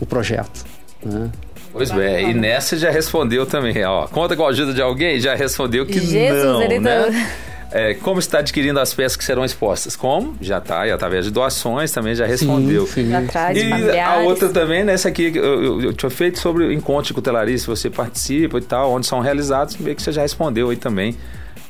o 0.00 0.06
projeto. 0.06 0.64
Né? 1.04 1.30
Pois 1.72 1.90
bem, 1.90 2.30
e 2.30 2.34
nessa 2.34 2.76
já 2.76 2.90
respondeu 2.90 3.46
também, 3.46 3.82
ó. 3.84 4.06
Conta 4.06 4.36
com 4.36 4.44
a 4.44 4.48
ajuda 4.48 4.74
de 4.74 4.82
alguém, 4.82 5.18
já 5.18 5.34
respondeu 5.34 5.86
que 5.86 5.98
Jesus, 5.98 6.44
não, 6.44 6.62
ele 6.62 6.78
né? 6.78 7.04
Tá... 7.04 7.51
É, 7.72 7.94
como 7.94 8.18
está 8.18 8.38
adquirindo 8.38 8.78
as 8.78 8.92
peças 8.92 9.16
que 9.16 9.24
serão 9.24 9.44
expostas? 9.44 9.96
Como? 9.96 10.36
Já 10.40 10.58
está, 10.58 10.86
e 10.86 10.90
através 10.90 11.24
de 11.24 11.30
doações 11.30 11.90
também 11.90 12.14
já 12.14 12.26
respondeu. 12.26 12.86
Sim, 12.86 13.04
sim. 13.04 13.10
Já 13.10 13.22
traz 13.22 13.56
e 13.56 13.68
familiares. 13.68 14.24
a 14.24 14.28
outra 14.28 14.48
também, 14.50 14.84
nessa 14.84 15.08
aqui, 15.08 15.32
eu, 15.34 15.62
eu, 15.62 15.82
eu, 15.82 15.92
tinha 15.92 16.10
feito 16.10 16.38
sobre 16.38 16.64
o 16.64 16.72
encontro 16.72 17.06
de 17.06 17.14
cutelaria, 17.14 17.56
se 17.56 17.66
você 17.66 17.88
participa 17.88 18.58
e 18.58 18.62
tal, 18.62 18.92
onde 18.92 19.06
são 19.06 19.20
realizados, 19.20 19.74
vê 19.74 19.94
que 19.94 20.02
você 20.02 20.12
já 20.12 20.22
respondeu 20.22 20.70
aí 20.70 20.76
também. 20.76 21.16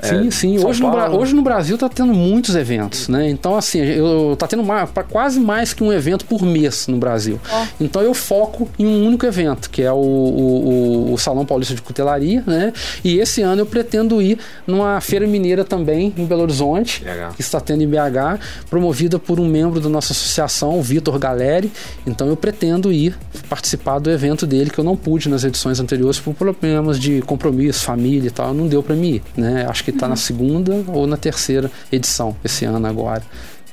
Sim, 0.03 0.27
é, 0.27 0.31
sim. 0.33 0.65
Hoje 0.65 0.83
no, 0.83 1.17
hoje 1.17 1.33
no, 1.33 1.43
Brasil 1.43 1.77
está 1.77 1.89
tendo 1.89 2.13
muitos 2.13 2.57
eventos, 2.57 3.07
né? 3.07 3.31
Então, 3.31 3.57
assim, 3.57 3.79
eu, 3.79 4.35
tá 4.37 4.49
tendo 4.49 4.63
uma, 4.63 4.85
quase 4.87 5.39
mais 5.39 5.73
que 5.73 5.85
um 5.85 5.93
evento 5.93 6.25
por 6.25 6.43
mês 6.43 6.89
no 6.89 6.97
Brasil. 6.97 7.41
Oh. 7.53 7.67
Então 7.81 8.03
eu 8.03 8.13
foco 8.13 8.69
em 8.77 8.85
um 8.85 9.07
único 9.07 9.25
evento, 9.25 9.71
que 9.71 9.81
é 9.81 9.93
o, 9.93 9.97
o, 9.97 11.13
o, 11.13 11.19
Salão 11.19 11.47
Paulista 11.47 11.75
de 11.75 11.81
Cutelaria, 11.81 12.43
né? 12.45 12.73
E 13.05 13.19
esse 13.19 13.43
ano 13.43 13.63
eu 13.63 13.67
pretendo 13.67 14.21
ir 14.21 14.39
numa 14.67 15.01
feira 15.01 15.25
mineira 15.25 15.63
também, 15.65 16.13
em 16.17 16.27
Belo 16.27 16.43
Horizonte, 16.43 17.05
BH. 17.05 17.37
que 17.37 17.41
está 17.41 17.61
tendo 17.61 17.83
em 17.85 17.87
BH, 17.87 18.41
promovida 18.69 19.21
por 19.21 19.39
um 19.39 19.47
membro 19.47 19.79
da 19.79 19.89
nossa 19.89 20.13
associação, 20.13 20.81
o 20.81 20.83
Vitor 20.83 21.17
Galeri. 21.17 21.71
Então 22.05 22.27
eu 22.27 22.37
pretendo 22.37 22.93
ir 22.93 23.17
participar 23.49 24.01
do 24.01 24.11
evento 24.11 24.49
dele, 24.49 24.69
que 24.69 24.81
eu 24.81 24.85
não 24.85 24.97
pude 24.97 25.29
nas 25.29 25.45
edições 25.45 25.79
anteriores 25.79 26.19
por 26.19 26.35
problemas 26.35 26.99
de 26.99 27.23
compromisso, 27.23 27.85
família 27.85 28.27
e 28.27 28.31
tal. 28.33 28.53
Não 28.53 28.67
deu 28.67 28.83
para 28.83 28.97
mim 28.97 29.15
ir, 29.15 29.23
né? 29.37 29.65
Acho 29.69 29.85
que 29.85 29.92
está 29.95 30.09
na 30.09 30.17
segunda 30.17 30.85
ou 30.89 31.07
na 31.07 31.17
terceira 31.17 31.71
edição 31.91 32.37
esse 32.45 32.65
ano 32.65 32.87
agora, 32.87 33.23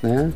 né? 0.02 0.32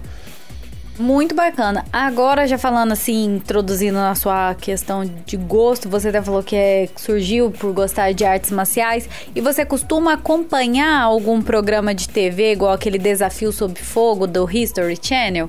Muito 0.97 1.35
bacana. 1.35 1.85
Agora, 1.92 2.47
já 2.47 2.57
falando 2.57 2.92
assim, 2.92 3.25
introduzindo 3.25 3.94
na 3.94 4.14
sua 4.14 4.55
questão 4.55 5.05
de 5.05 5.37
gosto, 5.37 5.88
você 5.88 6.09
até 6.09 6.23
falou 6.23 6.40
que 6.40 6.55
é, 6.55 6.88
surgiu 6.94 7.51
por 7.51 7.73
gostar 7.73 8.12
de 8.12 8.25
artes 8.25 8.53
marciais. 8.53 9.09
E 9.35 9.40
você 9.40 9.66
costuma 9.66 10.12
acompanhar 10.12 11.03
algum 11.03 11.42
programa 11.42 11.92
de 11.92 12.09
TV, 12.09 12.53
igual 12.53 12.73
aquele 12.73 12.97
Desafio 12.97 13.51
Sob 13.51 13.77
Fogo 13.81 14.25
do 14.29 14.49
History 14.49 14.97
Channel? 15.01 15.49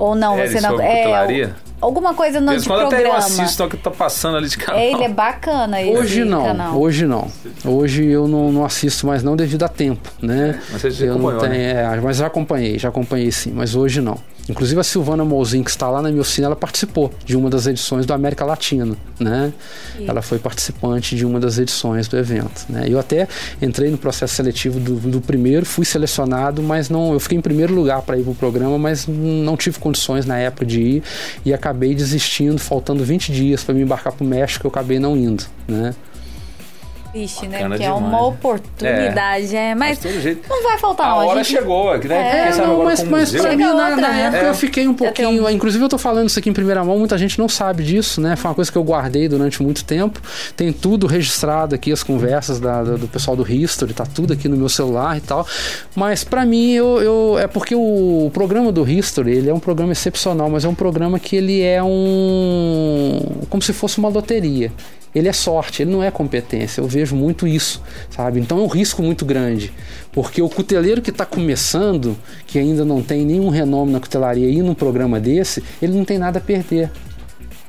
Ou 0.00 0.14
não, 0.14 0.38
é, 0.38 0.48
você 0.48 0.62
não. 0.62 0.80
É, 0.80 1.50
alguma 1.78 2.14
coisa 2.14 2.40
no 2.40 2.56
de 2.56 2.66
quando 2.66 2.88
programa. 2.88 3.04
eu 3.04 3.12
assisto 3.16 3.68
que 3.68 3.76
tá 3.76 3.90
passando 3.90 4.38
ali 4.38 4.48
de 4.48 4.56
canal. 4.56 4.80
Ele 4.80 5.04
é 5.04 5.08
bacana 5.10 5.82
esse 5.82 5.98
Hoje 5.98 6.24
não, 6.24 6.42
canal. 6.42 6.80
hoje 6.80 7.06
não. 7.06 7.30
Hoje 7.64 8.06
eu 8.06 8.26
não, 8.26 8.50
não, 8.50 8.64
assisto 8.64 9.06
mais 9.06 9.22
não 9.22 9.36
devido 9.36 9.62
a 9.62 9.68
tempo, 9.68 10.10
né? 10.22 10.58
Mas 10.72 10.80
você 10.80 10.90
já 10.90 11.04
eu 11.04 11.12
acompanhou, 11.12 11.40
tenho, 11.40 11.52
né? 11.52 11.96
é, 11.96 12.00
mas 12.00 12.16
já 12.16 12.26
acompanhei, 12.26 12.78
já 12.78 12.88
acompanhei 12.88 13.30
sim, 13.30 13.52
mas 13.54 13.74
hoje 13.74 14.00
não. 14.00 14.16
Inclusive 14.48 14.80
a 14.80 14.84
Silvana 14.84 15.24
Mouzin, 15.24 15.62
que 15.62 15.70
está 15.70 15.88
lá 15.88 16.02
na 16.02 16.08
minha 16.10 16.20
oficina, 16.22 16.46
ela 16.46 16.56
participou 16.56 17.12
de 17.24 17.36
uma 17.36 17.48
das 17.48 17.66
edições 17.66 18.06
do 18.06 18.12
América 18.12 18.44
Latina, 18.44 18.96
né? 19.18 19.52
Ela 20.06 20.22
foi 20.22 20.38
participante 20.38 21.14
de 21.14 21.24
uma 21.24 21.38
das 21.38 21.58
edições 21.58 22.08
do 22.08 22.16
evento, 22.16 22.66
né? 22.68 22.86
Eu 22.88 22.98
até 22.98 23.28
entrei 23.60 23.90
no 23.90 23.98
processo 23.98 24.34
seletivo 24.34 24.80
do, 24.80 24.96
do 24.96 25.20
primeiro, 25.20 25.64
fui 25.64 25.84
selecionado, 25.84 26.62
mas 26.62 26.88
não, 26.88 27.12
eu 27.12 27.20
fiquei 27.20 27.38
em 27.38 27.40
primeiro 27.40 27.74
lugar 27.74 28.02
para 28.02 28.18
ir 28.18 28.22
para 28.22 28.32
o 28.32 28.34
programa, 28.34 28.78
mas 28.78 29.06
não 29.06 29.56
tive 29.56 29.78
condições 29.78 30.26
na 30.26 30.38
época 30.38 30.66
de 30.66 30.80
ir 30.80 31.02
e 31.44 31.52
acabei 31.52 31.94
desistindo, 31.94 32.58
faltando 32.58 33.04
20 33.04 33.32
dias 33.32 33.62
para 33.62 33.74
me 33.74 33.82
embarcar 33.82 34.12
para 34.12 34.24
o 34.24 34.26
México, 34.26 34.66
eu 34.66 34.70
acabei 34.70 34.98
não 34.98 35.16
indo, 35.16 35.44
né? 35.68 35.94
Triste, 37.12 37.46
né? 37.46 37.66
Porque 37.68 37.82
é 37.82 37.92
uma 37.92 38.26
oportunidade, 38.26 39.56
é. 39.56 39.70
é 39.70 39.74
mas, 39.74 39.98
não 40.48 40.62
vai 40.62 40.78
faltar 40.78 41.08
A 41.08 41.14
hora 41.16 41.42
gente... 41.42 41.58
chegou, 41.58 41.96
né? 41.98 42.48
É, 42.48 42.56
não, 42.56 42.84
mas, 42.84 43.02
mas 43.04 43.32
pra 43.32 43.56
mim, 43.56 43.64
na, 43.64 43.96
na 43.96 43.96
né? 43.96 44.22
época, 44.22 44.44
eu 44.44 44.54
fiquei 44.54 44.88
um 44.88 44.94
pouquinho... 44.94 45.28
Um... 45.28 45.50
Inclusive, 45.50 45.84
eu 45.84 45.88
tô 45.88 45.98
falando 45.98 46.28
isso 46.28 46.38
aqui 46.38 46.48
em 46.48 46.52
primeira 46.52 46.84
mão, 46.84 46.98
muita 46.98 47.18
gente 47.18 47.38
não 47.38 47.48
sabe 47.48 47.82
disso, 47.82 48.20
né? 48.20 48.36
Foi 48.36 48.50
uma 48.50 48.54
coisa 48.54 48.70
que 48.70 48.78
eu 48.78 48.84
guardei 48.84 49.28
durante 49.28 49.62
muito 49.62 49.84
tempo. 49.84 50.20
Tem 50.56 50.72
tudo 50.72 51.06
registrado 51.06 51.74
aqui, 51.74 51.92
as 51.92 52.02
conversas 52.02 52.60
da, 52.60 52.82
do 52.82 53.08
pessoal 53.08 53.36
do 53.36 53.50
History, 53.50 53.92
tá 53.92 54.06
tudo 54.06 54.32
aqui 54.32 54.48
no 54.48 54.56
meu 54.56 54.68
celular 54.68 55.16
e 55.16 55.20
tal. 55.20 55.46
Mas 55.94 56.24
para 56.24 56.44
mim, 56.44 56.72
eu, 56.72 57.00
eu, 57.00 57.38
é 57.38 57.46
porque 57.46 57.74
o, 57.74 58.26
o 58.26 58.30
programa 58.32 58.72
do 58.72 58.88
History, 58.88 59.32
ele 59.32 59.50
é 59.50 59.54
um 59.54 59.60
programa 59.60 59.92
excepcional, 59.92 60.48
mas 60.48 60.64
é 60.64 60.68
um 60.68 60.74
programa 60.74 61.18
que 61.18 61.36
ele 61.36 61.62
é 61.62 61.82
um... 61.82 63.20
como 63.48 63.62
se 63.62 63.72
fosse 63.72 63.98
uma 63.98 64.08
loteria 64.08 64.72
ele 65.14 65.28
é 65.28 65.32
sorte, 65.32 65.82
ele 65.82 65.90
não 65.90 66.02
é 66.02 66.10
competência. 66.10 66.80
Eu 66.80 66.86
vejo 66.86 67.16
muito 67.16 67.46
isso, 67.46 67.82
sabe? 68.10 68.40
Então 68.40 68.58
é 68.58 68.62
um 68.62 68.66
risco 68.66 69.02
muito 69.02 69.24
grande, 69.24 69.72
porque 70.12 70.40
o 70.40 70.48
cuteleiro 70.48 71.02
que 71.02 71.10
está 71.10 71.26
começando, 71.26 72.16
que 72.46 72.58
ainda 72.58 72.84
não 72.84 73.02
tem 73.02 73.24
nenhum 73.24 73.48
renome 73.48 73.92
na 73.92 74.00
cutelaria 74.00 74.48
e 74.48 74.62
num 74.62 74.74
programa 74.74 75.18
desse, 75.18 75.62
ele 75.80 75.96
não 75.96 76.04
tem 76.04 76.18
nada 76.18 76.38
a 76.38 76.42
perder. 76.42 76.90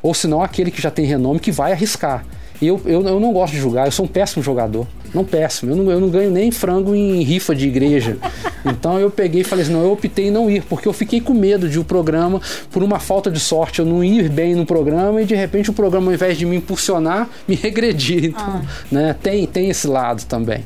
Ou 0.01 0.13
senão 0.13 0.41
aquele 0.41 0.71
que 0.71 0.81
já 0.81 0.89
tem 0.89 1.05
renome 1.05 1.39
que 1.39 1.51
vai 1.51 1.71
arriscar. 1.71 2.25
Eu, 2.61 2.79
eu, 2.85 3.01
eu 3.01 3.19
não 3.19 3.33
gosto 3.33 3.53
de 3.53 3.59
julgar, 3.59 3.87
eu 3.87 3.91
sou 3.91 4.05
um 4.05 4.07
péssimo 4.07 4.43
jogador. 4.43 4.87
Não 5.13 5.25
péssimo, 5.25 5.71
eu 5.71 5.75
não, 5.75 5.91
eu 5.91 5.99
não 5.99 6.09
ganho 6.09 6.31
nem 6.31 6.51
frango 6.51 6.95
em 6.95 7.21
rifa 7.21 7.53
de 7.53 7.67
igreja. 7.67 8.17
Então 8.65 8.99
eu 8.99 9.11
peguei 9.11 9.41
e 9.41 9.43
falei 9.43 9.63
assim: 9.63 9.73
não, 9.73 9.83
eu 9.83 9.91
optei 9.91 10.27
em 10.27 10.31
não 10.31 10.49
ir, 10.49 10.63
porque 10.63 10.87
eu 10.87 10.93
fiquei 10.93 11.19
com 11.19 11.33
medo 11.33 11.67
de 11.67 11.79
o 11.79 11.83
programa, 11.83 12.39
por 12.71 12.81
uma 12.81 12.99
falta 12.99 13.29
de 13.29 13.39
sorte, 13.39 13.79
eu 13.79 13.85
não 13.85 14.03
ir 14.03 14.29
bem 14.29 14.55
no 14.55 14.65
programa 14.65 15.21
e 15.21 15.25
de 15.25 15.35
repente 15.35 15.69
o 15.69 15.73
programa, 15.73 16.07
ao 16.07 16.13
invés 16.13 16.37
de 16.37 16.45
me 16.45 16.55
impulsionar, 16.55 17.29
me 17.47 17.55
regredir. 17.55 18.25
Então, 18.25 18.61
ah. 18.63 18.85
né, 18.91 19.15
tem, 19.21 19.45
tem 19.45 19.69
esse 19.69 19.87
lado 19.87 20.23
também. 20.25 20.63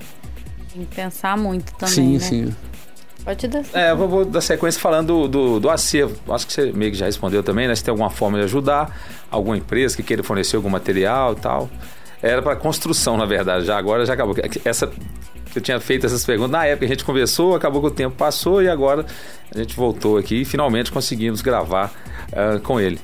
Tem 0.73 0.85
que 0.85 0.95
pensar 0.95 1.37
muito 1.37 1.73
também. 1.73 1.93
Sim, 1.95 2.13
né? 2.13 2.19
sim. 2.19 2.55
Pode 3.23 3.47
dar. 3.47 3.63
É, 3.73 3.91
eu 3.91 3.97
vou 3.97 4.23
dar 4.23 4.41
sequência 4.41 4.79
falando 4.79 5.07
do, 5.07 5.27
do, 5.27 5.59
do, 5.61 5.69
acervo. 5.69 6.15
Acho 6.31 6.45
que 6.45 6.53
você 6.53 6.71
meio 6.71 6.91
que 6.91 6.97
já 6.97 7.07
respondeu 7.07 7.41
também, 7.41 7.67
né? 7.67 7.73
Se 7.73 7.83
tem 7.83 7.91
alguma 7.91 8.11
forma 8.11 8.37
de 8.37 8.43
ajudar 8.43 8.95
alguma 9.31 9.57
empresa 9.57 9.95
que 9.95 10.03
queira 10.03 10.23
fornecer 10.23 10.55
algum 10.55 10.69
material 10.69 11.33
e 11.33 11.37
tal. 11.37 11.69
Era 12.21 12.41
para 12.41 12.55
construção, 12.55 13.17
na 13.17 13.25
verdade. 13.25 13.65
Já 13.65 13.77
agora 13.77 14.05
já 14.05 14.13
acabou. 14.13 14.35
Essa 14.63 14.91
eu 15.55 15.61
tinha 15.61 15.79
feito 15.79 16.05
essas 16.05 16.25
perguntas 16.25 16.51
na 16.51 16.65
época 16.65 16.85
a 16.85 16.89
gente 16.89 17.05
conversou, 17.05 17.55
acabou 17.55 17.81
que 17.81 17.87
o 17.87 17.91
tempo 17.91 18.15
passou 18.15 18.61
e 18.61 18.67
agora 18.67 19.05
a 19.53 19.57
gente 19.57 19.73
voltou 19.75 20.17
aqui 20.17 20.41
e 20.41 20.45
finalmente 20.45 20.91
conseguimos 20.91 21.41
gravar 21.41 21.93
uh, 22.33 22.59
com 22.59 22.79
ele. 22.79 22.99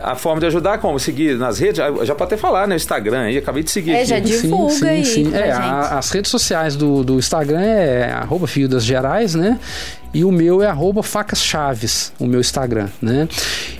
A 0.00 0.14
forma 0.16 0.40
de 0.40 0.46
ajudar, 0.46 0.78
como? 0.78 0.98
Seguir 0.98 1.36
nas 1.38 1.58
redes? 1.58 1.76
Já, 1.78 1.90
já 2.04 2.14
pode 2.14 2.34
até 2.34 2.36
falar, 2.36 2.66
né? 2.66 2.74
O 2.74 2.76
Instagram 2.76 3.20
aí, 3.22 3.38
acabei 3.38 3.62
de 3.62 3.70
seguir. 3.70 3.92
É, 3.92 3.98
aqui. 3.98 4.06
já 4.06 4.18
divulga 4.18 4.72
sim, 4.72 4.78
sim, 4.80 4.86
aí. 4.88 5.04
sim. 5.04 5.30
pra 5.30 5.38
É, 5.40 5.52
gente. 5.54 5.60
a- 5.62 5.98
as 5.98 6.10
redes 6.10 6.30
sociais 6.30 6.74
do, 6.76 7.04
do 7.04 7.18
Instagram 7.18 7.60
é 7.60 8.12
arroba 8.12 8.46
Fio 8.46 8.68
das 8.68 8.84
Gerais, 8.84 9.34
né? 9.34 9.58
E 10.12 10.24
o 10.24 10.30
meu 10.30 10.62
é 10.62 10.66
arroba 10.66 11.02
Facas 11.02 11.42
Chaves, 11.42 12.12
o 12.20 12.26
meu 12.26 12.40
Instagram, 12.40 12.88
né? 13.02 13.28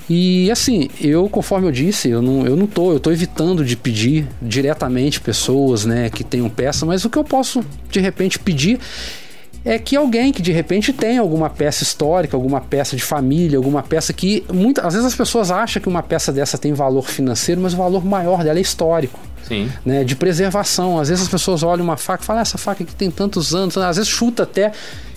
E 0.09 0.49
assim, 0.51 0.89
eu, 0.99 1.29
conforme 1.29 1.67
eu 1.67 1.71
disse, 1.71 2.09
eu 2.09 2.21
não, 2.21 2.45
eu 2.45 2.55
não 2.57 2.67
tô, 2.67 2.91
eu 2.91 2.99
tô 2.99 3.09
evitando 3.11 3.63
de 3.63 3.75
pedir 3.77 4.27
diretamente 4.41 5.21
pessoas, 5.21 5.85
né, 5.85 6.09
que 6.09 6.23
tenham 6.25 6.49
peça, 6.49 6.85
mas 6.85 7.05
o 7.05 7.09
que 7.09 7.17
eu 7.17 7.23
posso, 7.23 7.63
de 7.89 8.01
repente, 8.01 8.37
pedir 8.37 8.79
é 9.65 9.79
que 9.79 9.95
alguém 9.95 10.31
que 10.31 10.43
de 10.43 10.51
repente 10.51 10.93
tem 10.93 11.17
alguma 11.17 11.49
peça 11.49 11.81
histórica, 11.81 12.37
alguma 12.37 12.61
peça 12.61 12.95
de 12.95 13.01
família, 13.01 13.57
alguma 13.57 13.81
peça 13.81 14.13
que 14.13 14.45
muitas 14.53 14.85
às 14.85 14.93
vezes 14.93 15.07
as 15.07 15.15
pessoas 15.15 15.49
acham 15.49 15.81
que 15.81 15.89
uma 15.89 16.03
peça 16.03 16.31
dessa 16.31 16.55
tem 16.55 16.71
valor 16.71 17.09
financeiro, 17.09 17.59
mas 17.59 17.73
o 17.73 17.77
valor 17.77 18.05
maior 18.05 18.43
dela 18.43 18.59
é 18.59 18.61
histórico 18.61 19.19
Sim. 19.43 19.71
né, 19.83 20.03
de 20.03 20.15
preservação. 20.15 20.99
Às 20.99 21.09
vezes 21.09 21.23
as 21.23 21.29
pessoas 21.29 21.63
olham 21.63 21.83
uma 21.83 21.97
faca 21.97 22.21
e 22.23 22.25
falam, 22.25 22.41
"Ah, 22.41 22.43
essa 22.43 22.59
faca 22.59 22.83
aqui 22.83 22.93
tem 22.93 23.09
tantos 23.09 23.55
anos, 23.55 23.75
às 23.75 23.97
vezes 23.97 24.07
chuta 24.07 24.43
até 24.43 24.71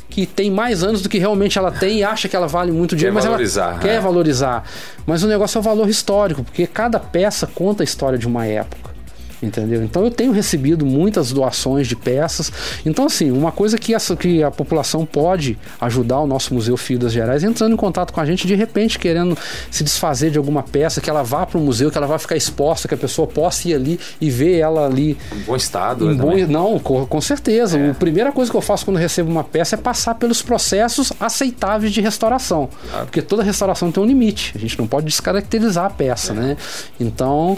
que 0.09 0.25
tem 0.25 0.51
mais 0.51 0.83
anos 0.83 1.03
do 1.03 1.09
que 1.11 1.19
realmente 1.19 1.59
ela 1.59 1.71
tem 1.71 1.99
e 1.99 2.03
acha 2.03 2.27
que 2.29 2.35
ela 2.35 2.47
vale 2.47 2.73
muito 2.73 2.97
dinheiro, 2.97 3.15
mas 3.15 3.27
valorizar, 3.27 3.73
ela 3.73 3.79
quer 3.79 3.95
é. 3.97 4.01
valorizar. 4.01 4.65
Mas 5.07 5.23
o 5.23 5.29
negócio 5.29 5.59
é 5.59 5.61
o 5.61 5.63
valor 5.63 5.89
histórico, 5.89 6.43
porque 6.43 6.67
cada 6.67 6.99
peça 6.99 7.47
conta 7.47 7.83
a 7.83 7.85
história 7.85 8.19
de 8.19 8.27
uma 8.27 8.47
época. 8.47 8.88
Entendeu? 9.43 9.83
Então 9.85 10.05
eu 10.05 10.11
tenho 10.11 10.33
recebido 10.33 10.85
muitas 10.85 11.33
doações 11.33 11.87
de 11.87 11.95
peças. 11.95 12.53
Então, 12.85 13.07
assim, 13.07 13.31
uma 13.31 13.53
coisa 13.53 13.79
que, 13.79 13.95
essa, 13.95 14.17
que 14.17 14.43
a 14.43 14.51
população 14.51 15.07
pode 15.07 15.57
ajudar 15.81 16.21
o 16.21 16.27
nosso 16.27 16.53
Museu 16.53 16.77
Fio 16.77 16.99
das 16.99 17.13
Gerais 17.13 17.45
é 17.45 17.47
entrando 17.47 17.73
em 17.73 17.77
contato 17.77 18.13
com 18.13 18.21
a 18.21 18.27
gente, 18.27 18.47
de 18.47 18.55
repente, 18.55 18.99
querendo 18.99 19.39
se 19.71 19.85
desfazer 19.85 20.31
de 20.31 20.39
alguma 20.39 20.63
peça, 20.63 21.01
que 21.01 21.09
ela 21.09 21.23
vá 21.23 21.47
para 21.47 21.59
o 21.59 21.61
museu, 21.61 21.91
que 21.91 21.97
ela 21.97 22.07
vai 22.07 22.19
ficar 22.19 22.37
exposta, 22.37 22.89
que 22.89 22.95
a 22.95 22.99
pessoa 22.99 23.29
possa 23.29 23.69
ir 23.69 23.75
ali 23.75 24.01
e 24.21 24.31
ver 24.31 24.59
ela 24.59 24.87
ali 24.87 25.17
Em 25.33 25.41
bom 25.41 25.57
estado. 25.57 26.11
em 26.11 26.17
né, 26.17 26.23
bom, 26.23 26.37
não, 26.53 26.79
com, 26.79 27.07
com 27.07 27.21
certeza. 27.21 27.79
É. 27.79 27.91
A 27.91 27.95
primeira 27.95 28.33
coisa 28.33 28.51
que 28.51 28.57
eu 28.57 28.61
faço 28.61 28.85
quando 28.85 28.97
recebo 28.97 29.31
uma 29.31 29.45
peça 29.45 29.77
é 29.77 29.79
passar 29.79 30.15
pelos 30.17 30.43
processos 30.43 31.13
aceitáveis 31.21 31.93
de 31.93 32.01
restauração. 32.01 32.69
Claro. 32.91 33.07
Porque 33.07 33.23
toda 33.23 33.43
restauração 33.43 33.93
tem 33.93 34.03
um 34.03 34.07
limite. 34.07 34.53
A 34.55 34.59
gente 34.59 34.79
não 34.79 34.87
pode 34.87 35.07
descaracterizar 35.07 35.85
a 35.87 35.91
peça, 35.91 36.35
né? 36.35 36.57
Então, 36.99 37.57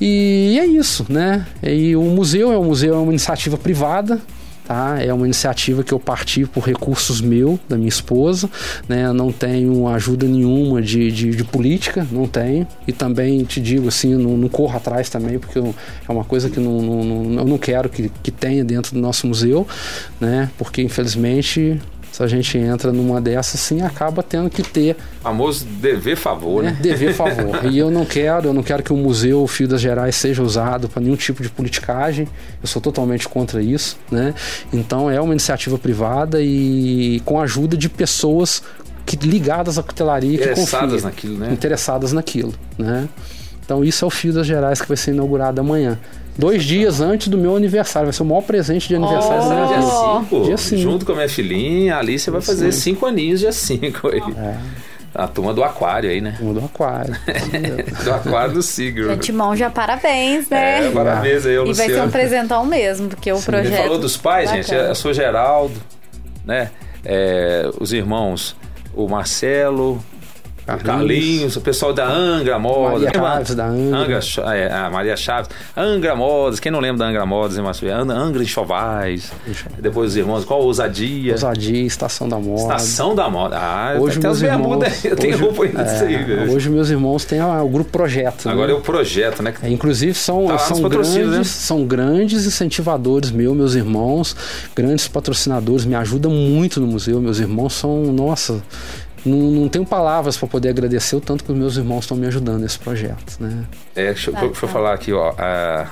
e 0.00 0.56
é 0.60 0.66
isso, 0.66 1.04
né? 1.08 1.46
E 1.62 1.96
o 1.96 2.02
museu 2.02 2.52
é 2.52 2.58
um 2.58 2.64
museu, 2.64 2.94
é 2.94 2.98
uma 2.98 3.12
iniciativa 3.12 3.56
privada. 3.56 4.20
Tá? 4.66 5.02
É 5.02 5.10
uma 5.14 5.24
iniciativa 5.24 5.82
que 5.82 5.92
eu 5.94 5.98
parti 5.98 6.44
por 6.44 6.62
recursos 6.62 7.22
meu, 7.22 7.58
da 7.66 7.74
minha 7.78 7.88
esposa, 7.88 8.50
né? 8.86 9.10
Não 9.14 9.32
tenho 9.32 9.88
ajuda 9.88 10.26
nenhuma 10.26 10.82
de, 10.82 11.10
de, 11.10 11.30
de 11.30 11.42
política, 11.42 12.06
não 12.12 12.26
tenho. 12.28 12.66
E 12.86 12.92
também 12.92 13.42
te 13.44 13.62
digo 13.62 13.88
assim, 13.88 14.14
não, 14.14 14.36
não 14.36 14.46
corro 14.46 14.76
atrás 14.76 15.08
também, 15.08 15.38
porque 15.38 15.58
eu- 15.58 15.74
é 16.06 16.12
uma 16.12 16.22
coisa 16.22 16.50
que 16.50 16.60
não, 16.60 16.82
não, 16.82 17.02
não- 17.02 17.38
eu 17.40 17.46
não 17.46 17.56
quero 17.56 17.88
que, 17.88 18.10
que 18.22 18.30
tenha 18.30 18.62
dentro 18.62 18.92
do 18.92 19.00
nosso 19.00 19.26
museu, 19.26 19.66
né? 20.20 20.50
Porque 20.58 20.82
infelizmente 20.82 21.80
se 22.10 22.22
a 22.22 22.26
gente 22.26 22.56
entra 22.58 22.92
numa 22.92 23.20
dessas, 23.20 23.60
sim, 23.60 23.82
acaba 23.82 24.22
tendo 24.22 24.50
que 24.50 24.62
ter 24.62 24.96
Famoso 25.20 25.64
dever 25.64 26.16
favor, 26.16 26.62
né, 26.62 26.70
né? 26.70 26.78
dever 26.80 27.12
favor. 27.12 27.64
e 27.70 27.78
eu 27.78 27.90
não 27.90 28.04
quero, 28.04 28.48
eu 28.48 28.54
não 28.54 28.62
quero 28.62 28.82
que 28.82 28.92
o 28.92 28.96
museu 28.96 29.46
Fio 29.46 29.68
das 29.68 29.80
Gerais 29.80 30.16
seja 30.16 30.42
usado 30.42 30.88
para 30.88 31.02
nenhum 31.02 31.16
tipo 31.16 31.42
de 31.42 31.50
politicagem. 31.50 32.26
Eu 32.62 32.68
sou 32.68 32.80
totalmente 32.80 33.28
contra 33.28 33.62
isso, 33.62 33.98
né? 34.10 34.34
Então 34.72 35.10
é 35.10 35.20
uma 35.20 35.32
iniciativa 35.32 35.78
privada 35.78 36.40
e 36.40 37.20
com 37.24 37.40
a 37.40 37.44
ajuda 37.44 37.76
de 37.76 37.88
pessoas 37.88 38.62
que 39.04 39.16
ligadas 39.16 39.78
à 39.78 39.82
cutelaria 39.82 40.38
que 40.38 40.44
Interessadas 40.44 40.90
confiam, 40.90 41.10
naquilo, 41.10 41.38
né? 41.38 41.52
interessadas 41.52 42.12
naquilo, 42.12 42.54
né? 42.78 43.08
Então 43.64 43.84
isso 43.84 44.04
é 44.04 44.08
o 44.08 44.10
Fio 44.10 44.32
das 44.32 44.46
Gerais 44.46 44.80
que 44.80 44.88
vai 44.88 44.96
ser 44.96 45.12
inaugurado 45.12 45.60
amanhã. 45.60 45.98
Dois 46.38 46.62
dias 46.64 47.00
antes 47.00 47.26
do 47.28 47.36
meu 47.36 47.56
aniversário. 47.56 48.06
Vai 48.06 48.12
ser 48.12 48.22
o 48.22 48.26
maior 48.26 48.42
presente 48.42 48.86
de 48.88 48.94
aniversário 48.94 49.42
Oh. 49.44 49.48
da 49.48 49.54
minha 49.56 49.66
Dia 49.66 49.76
vida. 49.78 49.90
5, 50.30 50.40
Dia 50.44 50.56
cinco. 50.56 50.80
junto 50.82 51.04
com 51.06 51.12
a 51.12 51.14
minha 51.16 51.28
filhinha, 51.28 51.96
ali 51.96 52.16
você 52.18 52.30
vai 52.30 52.40
fazer 52.40 52.70
5 52.72 53.04
aninhos 53.06 53.40
dia 53.40 53.50
5 53.52 54.08
aí. 54.08 54.22
É. 54.38 54.56
A 55.14 55.26
turma 55.26 55.52
do 55.52 55.64
aquário 55.64 56.08
aí, 56.08 56.20
né? 56.20 56.34
Turma 56.38 56.54
do 56.60 56.64
aquário. 56.66 57.16
Do 58.04 58.12
aquário 58.14 58.54
do 58.54 58.62
Sigro. 58.62 59.10
Antemão 59.10 59.56
já 59.56 59.68
parabéns, 59.68 60.48
né? 60.48 60.86
É, 60.86 60.90
parabéns 60.90 61.44
aí, 61.44 61.56
ao 61.56 61.64
E 61.66 61.72
vai 61.72 61.74
ser 61.74 61.82
um 61.82 61.86
Luciano. 61.94 62.12
presentão 62.12 62.64
mesmo, 62.66 63.08
porque 63.08 63.32
o 63.32 63.36
Ele 63.36 63.42
projeto. 63.44 63.82
falou 63.82 63.98
dos 63.98 64.16
pais, 64.16 64.48
gente. 64.50 64.70
Bacana. 64.70 64.88
Eu 64.90 64.94
sou 64.94 65.12
Geraldo, 65.12 65.74
né? 66.44 66.70
É, 67.04 67.68
os 67.80 67.92
irmãos, 67.92 68.54
o 68.94 69.08
Marcelo, 69.08 70.00
o 70.76 70.84
Carlinhos, 70.84 71.56
o 71.56 71.60
pessoal 71.60 71.92
da 71.92 72.06
Angra 72.06 72.58
Modas. 72.58 73.02
Maria 73.02 73.12
Chaves, 73.14 73.54
da 73.54 73.66
Angra. 73.66 74.20
Cha- 74.20 74.54
é, 74.56 74.72
a 74.72 74.90
Maria 74.90 75.16
Chaves. 75.16 75.50
Angra 75.76 76.14
Modas, 76.14 76.60
quem 76.60 76.70
não 76.72 76.80
lembra 76.80 76.98
da 76.98 77.06
Angra 77.06 77.26
Modas, 77.26 77.56
hein, 77.56 77.62
Márcio? 77.64 77.92
Angra, 77.94 78.16
Angra 78.16 78.42
Enxovais. 78.42 79.32
Depois 79.78 80.10
os 80.10 80.16
irmãos, 80.16 80.44
qual 80.44 80.60
ousadia? 80.62 81.32
Ousadia, 81.32 81.86
Estação 81.86 82.28
da 82.28 82.38
Moda. 82.38 82.60
Estação 82.62 83.14
da 83.14 83.28
Moda. 83.30 83.56
Ah, 83.58 83.96
Hoje 83.98 84.24
as 84.26 84.40
bermudas. 84.40 85.04
Eu 85.04 85.16
tenho 85.16 85.38
roupa 85.38 85.64
ainda 85.64 85.84
disso 85.84 86.04
aí, 86.04 86.14
é, 86.14 86.22
velho. 86.22 86.52
Hoje 86.52 86.68
meus 86.70 86.90
irmãos 86.90 87.24
têm 87.24 87.40
a- 87.40 87.62
o 87.62 87.68
grupo 87.68 87.90
Projeto. 87.90 88.46
né? 88.46 88.52
Agora 88.52 88.70
é 88.70 88.74
o 88.74 88.80
projeto, 88.80 89.42
né? 89.42 89.54
É, 89.62 89.68
inclusive 89.70 90.14
são, 90.14 90.46
Tá 90.46 90.58
são, 90.58 90.80
patrocínios, 90.82 91.30
grandes, 91.30 91.38
né? 91.38 91.44
são 91.44 91.84
grandes 91.86 92.46
incentivadores 92.46 93.30
meus, 93.30 93.56
meus 93.56 93.74
irmãos, 93.74 94.36
grandes 94.74 95.08
patrocinadores, 95.08 95.84
me 95.84 95.94
ajudam 95.94 96.30
muito 96.30 96.80
no 96.80 96.86
museu. 96.86 97.20
Meus 97.20 97.38
irmãos 97.38 97.72
são, 97.74 98.12
nossa, 98.12 98.62
não, 99.28 99.38
não 99.62 99.68
tenho 99.68 99.84
palavras 99.86 100.36
para 100.36 100.48
poder 100.48 100.70
agradecer 100.70 101.14
o 101.16 101.20
tanto 101.20 101.44
que 101.44 101.52
os 101.52 101.58
meus 101.58 101.76
irmãos 101.76 102.00
estão 102.00 102.16
me 102.16 102.26
ajudando 102.26 102.60
nesse 102.62 102.78
projeto. 102.78 103.36
Né? 103.40 103.64
É, 103.94 104.06
deixa, 104.06 104.30
eu- 104.30 104.34
Tá, 104.34 104.40
deixa 104.40 104.54
eu 104.56 104.68
tá. 104.68 104.72
falar 104.72 104.94
aqui, 104.94 105.12
ó. 105.12 105.32
a- 105.38 105.90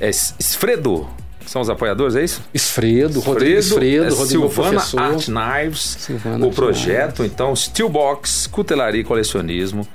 é 0.00 0.08
S- 0.08 0.34
Esfredo. 0.38 1.08
São 1.46 1.60
os 1.60 1.68
apoiadores, 1.68 2.14
é 2.14 2.22
isso? 2.22 2.40
Esfredo, 2.54 3.18
Rodrigo 3.20 3.58
Esfredo, 3.58 4.04
é 4.04 4.08
Rodrigo 4.10 4.26
Silvana 4.48 4.70
professor. 4.80 5.00
Art 5.00 5.24
Knives, 5.26 5.80
Silvana 5.98 6.44
o 6.44 6.48
Art 6.48 6.54
projeto, 6.54 7.24
então, 7.24 7.54
Steelbox, 7.54 8.46
Cutelaria 8.46 9.00
e 9.00 9.04
Colecionismo, 9.04 9.86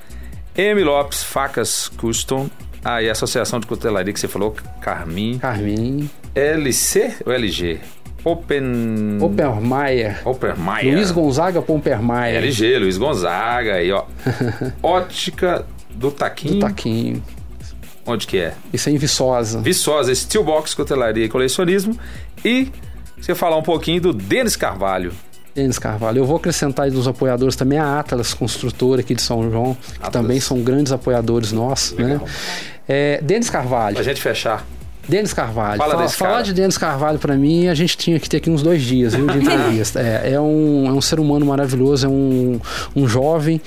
M. 0.55 0.83
Lopes, 0.83 1.23
Facas 1.23 1.87
Custom, 1.97 2.49
ah, 2.83 3.01
e 3.01 3.07
a 3.07 3.13
Associação 3.13 3.59
de 3.61 3.65
Cutelaria 3.65 4.11
que 4.13 4.19
você 4.19 4.27
falou, 4.27 4.55
Carmin, 4.81 5.37
Carmin, 5.39 6.09
LC 6.35 7.15
ou 7.25 7.31
LG? 7.31 7.79
Open... 8.23 9.17
Oppermeier, 9.21 10.21
Oppermeier. 10.27 10.95
Luiz 10.95 11.11
Gonzaga 11.11 11.61
Pompermeier, 11.61 12.35
LG, 12.37 12.79
Luiz 12.79 12.97
Gonzaga, 12.97 13.75
aí, 13.75 13.91
ó. 13.91 14.03
Ótica 14.83 15.65
do 15.91 16.11
Taquinho. 16.11 16.55
do 16.55 16.59
Taquinho. 16.59 17.23
Onde 18.05 18.25
que 18.27 18.37
é? 18.37 18.53
Isso 18.71 18.89
é 18.89 18.91
em 18.93 18.97
Viçosa. 18.97 19.59
Viçosa, 19.59 20.13
Steelbox, 20.13 20.73
Cutelaria 20.73 21.25
e 21.25 21.29
Colecionismo. 21.29 21.97
E 22.43 22.69
você 23.19 23.35
falar 23.35 23.57
um 23.57 23.63
pouquinho 23.63 23.99
do 24.01 24.13
Denis 24.13 24.55
Carvalho. 24.55 25.11
Denis 25.53 25.77
Carvalho. 25.79 26.19
Eu 26.19 26.25
vou 26.25 26.37
acrescentar 26.37 26.85
aí 26.85 26.91
dos 26.91 27.07
apoiadores 27.07 27.55
também 27.55 27.79
a 27.79 27.99
Atlas 27.99 28.33
Construtora 28.33 29.01
aqui 29.01 29.13
de 29.15 29.21
São 29.21 29.49
João, 29.51 29.75
que 29.75 29.93
Atlas. 29.95 30.11
também 30.11 30.39
são 30.39 30.61
grandes 30.61 30.91
apoiadores 30.93 31.51
nossos, 31.51 31.97
né? 31.97 32.13
Legal. 32.13 32.27
É, 32.87 33.19
Denis 33.21 33.49
Carvalho. 33.49 33.95
Pra 33.95 34.03
gente 34.03 34.21
fechar. 34.21 34.65
Denis 35.07 35.33
Carvalho. 35.33 35.77
Fala 35.77 35.93
Fala- 35.95 36.09
falar 36.09 36.31
cara. 36.31 36.43
de 36.43 36.53
Denis 36.53 36.77
Carvalho 36.77 37.17
pra 37.19 37.35
mim, 37.35 37.67
a 37.67 37.73
gente 37.75 37.95
tinha 37.97 38.19
que 38.19 38.29
ter 38.29 38.37
aqui 38.37 38.49
uns 38.49 38.61
dois 38.61 38.81
dias, 38.81 39.13
viu, 39.15 39.25
de 39.27 39.37
entrevista. 39.39 39.99
é, 39.99 40.33
é 40.33 40.39
um, 40.41 40.87
é 40.87 40.91
um 40.91 41.01
ser 41.01 41.19
humano 41.19 41.45
maravilhoso, 41.45 42.05
é 42.05 42.09
um, 42.09 42.59
um 42.95 43.07
jovem, 43.07 43.61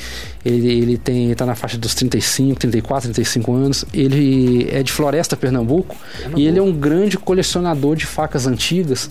ele, 0.44 0.68
ele 0.70 0.98
tem, 0.98 1.34
tá 1.34 1.46
na 1.46 1.54
faixa 1.54 1.78
dos 1.78 1.94
35, 1.94 2.58
34, 2.60 3.08
35 3.12 3.52
anos. 3.54 3.84
Ele 3.92 4.68
é 4.70 4.82
de 4.82 4.92
Floresta, 4.92 5.36
Pernambuco, 5.36 5.96
e 6.36 6.46
ele 6.46 6.58
é 6.58 6.62
um 6.62 6.72
grande 6.72 7.16
colecionador 7.18 7.96
de 7.96 8.06
facas 8.06 8.46
antigas 8.46 9.10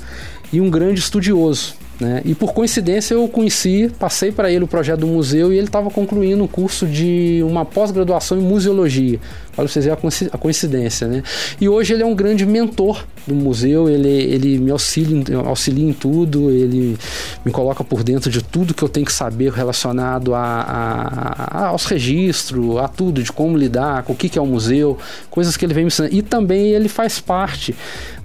e 0.54 0.60
um 0.62 0.70
grande 0.70 1.00
estudioso. 1.00 1.74
Né? 2.00 2.22
E 2.24 2.34
por 2.34 2.54
coincidência 2.54 3.14
eu 3.14 3.28
conheci, 3.28 3.92
passei 4.00 4.32
para 4.32 4.50
ele 4.50 4.64
o 4.64 4.68
projeto 4.68 5.02
do 5.02 5.08
museu 5.08 5.52
e 5.52 5.58
ele 5.58 5.68
estava 5.68 5.90
concluindo 5.90 6.42
um 6.42 6.48
curso 6.48 6.88
de 6.88 7.42
uma 7.46 7.66
pós-graduação 7.66 8.38
em 8.38 8.42
museologia. 8.42 9.20
Olha 9.58 9.68
vocês 9.68 9.84
verem 9.84 9.98
a 9.98 10.02
coinci- 10.02 10.30
a 10.32 10.38
coincidência, 10.38 11.08
né? 11.10 11.22
E 11.60 11.68
hoje 11.68 11.94
ele 11.94 12.02
é 12.02 12.06
um 12.06 12.16
grande 12.16 12.46
mentor 12.46 13.04
do 13.28 13.36
museu, 13.36 13.90
ele, 13.90 14.08
ele 14.08 14.58
me 14.58 14.72
auxilia, 14.72 15.18
em- 15.30 15.36
auxilia 15.46 15.90
em 15.90 15.92
tudo, 15.92 16.50
ele 16.50 16.98
me 17.44 17.52
coloca 17.52 17.84
por 17.84 18.02
dentro 18.02 18.32
de 18.32 18.42
tudo 18.42 18.74
que 18.74 18.82
eu 18.82 18.88
tenho 18.88 19.06
que 19.06 19.12
saber 19.12 19.52
relacionado 19.52 20.34
a, 20.34 20.40
a- 20.40 21.48
a- 21.50 21.68
aos 21.68 21.84
registros, 21.86 22.78
a 22.78 22.88
tudo, 22.88 23.22
de 23.22 23.32
como 23.34 23.58
lidar, 23.58 24.04
com 24.04 24.14
o 24.14 24.16
que, 24.16 24.30
que 24.30 24.40
é 24.40 24.42
o 24.42 24.46
museu, 24.46 24.98
coisas 25.30 25.58
que 25.58 25.66
ele 25.66 25.74
vem 25.74 25.84
me 25.84 25.88
ensinando. 25.90 26.16
E 26.16 26.22
também 26.22 26.68
ele 26.72 26.88
faz 26.88 27.20
parte 27.20 27.76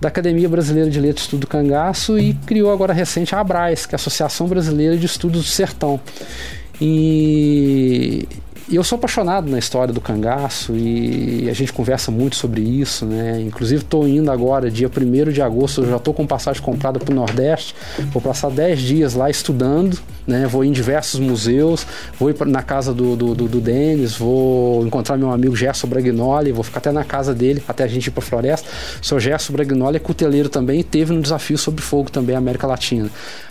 da 0.01 0.07
Academia 0.09 0.49
Brasileira 0.49 0.89
de 0.89 1.01
Letras 1.01 1.25
Estudo 1.25 1.49
Cangaço 1.49 2.17
e 2.17 2.35
criou 2.47 2.71
agora 2.71 2.93
recente 2.93 3.35
a 3.35 3.41
Que 3.89 3.95
é 3.95 3.97
a 3.97 4.01
Associação 4.01 4.47
Brasileira 4.47 4.97
de 4.97 5.07
Estudos 5.07 5.45
do 5.45 5.49
Sertão. 5.49 6.01
E, 6.81 8.27
eu 8.73 8.83
sou 8.83 8.97
apaixonado 8.97 9.51
na 9.51 9.59
história 9.59 9.93
do 9.93 10.01
cangaço 10.01 10.75
e 10.75 11.49
a 11.51 11.53
gente 11.53 11.73
conversa 11.73 12.11
muito 12.11 12.37
sobre 12.37 12.63
isso, 12.63 13.05
né? 13.05 13.41
Inclusive 13.43 13.83
estou 13.83 14.09
indo 14.09 14.31
agora, 14.31 14.71
dia 14.71 14.89
1 14.89 15.33
de 15.33 15.43
agosto, 15.43 15.83
eu 15.83 15.91
já 15.91 15.97
estou 15.97 16.15
com 16.15 16.27
passagem 16.27 16.63
comprada 16.63 16.99
para 16.99 17.13
o 17.13 17.15
Nordeste, 17.15 17.75
vou 18.11 18.23
passar 18.23 18.51
10 18.51 18.81
dias 18.81 19.15
lá 19.15 19.29
estudando, 19.29 19.99
né? 20.27 20.47
Vou 20.47 20.65
em 20.65 20.73
diversos 20.73 21.21
museus, 21.21 21.87
vou 22.19 22.31
ir 22.31 22.47
na 22.47 22.63
casa 22.63 22.95
do, 22.95 23.15
do, 23.15 23.35
do, 23.35 23.49
do 23.49 23.61
Denis, 23.61 24.17
vou 24.17 24.87
encontrar 24.87 25.19
meu 25.19 25.31
amigo 25.31 25.55
Gerson 25.55 25.87
Bragnoli, 25.87 26.51
vou 26.51 26.65
ficar 26.65 26.79
até 26.79 26.91
na 26.91 27.05
casa 27.05 27.35
dele, 27.35 27.63
até 27.69 27.85
a 27.85 27.87
gente 27.87 28.07
ir 28.07 28.11
para 28.13 28.25
a 28.25 28.27
floresta. 28.27 28.67
O 29.03 29.05
seu 29.05 29.21
Gerson 29.21 29.53
Bragnoli 29.53 29.97
é 29.97 30.01
cuteleiro 30.01 30.49
também 30.49 30.81
e 30.81 30.85
teve 30.85 31.13
no 31.13 31.21
Desafio 31.21 31.59
Sobre 31.59 31.83
Fogo 31.83 32.11
também, 32.11 32.35
América 32.35 32.67
Latina. 32.67 33.11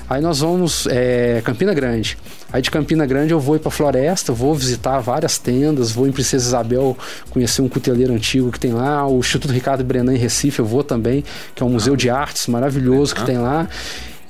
Aí 0.09 0.21
nós 0.21 0.39
vamos 0.39 0.85
é, 0.87 1.41
Campina 1.43 1.73
Grande. 1.73 2.17
Aí 2.51 2.61
de 2.61 2.69
Campina 2.69 3.05
Grande 3.05 3.31
eu 3.31 3.39
vou 3.39 3.55
ir 3.55 3.59
para 3.59 3.71
Floresta, 3.71 4.33
vou 4.33 4.53
visitar 4.53 4.99
várias 5.03 5.37
tendas, 5.37 5.91
vou 5.91 6.07
em 6.07 6.11
Princesa 6.11 6.47
Isabel 6.47 6.97
conhecer 7.29 7.61
um 7.61 7.69
cuteleiro 7.69 8.13
antigo 8.13 8.51
que 8.51 8.59
tem 8.59 8.73
lá, 8.73 9.05
o 9.07 9.19
Instituto 9.19 9.51
Ricardo 9.51 9.83
Brenan 9.83 10.13
em 10.13 10.17
Recife 10.17 10.59
eu 10.59 10.65
vou 10.65 10.83
também, 10.83 11.23
que 11.53 11.61
é 11.61 11.65
um 11.65 11.69
museu 11.69 11.95
de 11.95 12.09
artes 12.09 12.47
maravilhoso 12.47 13.13
que 13.13 13.23
tem 13.25 13.37
lá. 13.37 13.67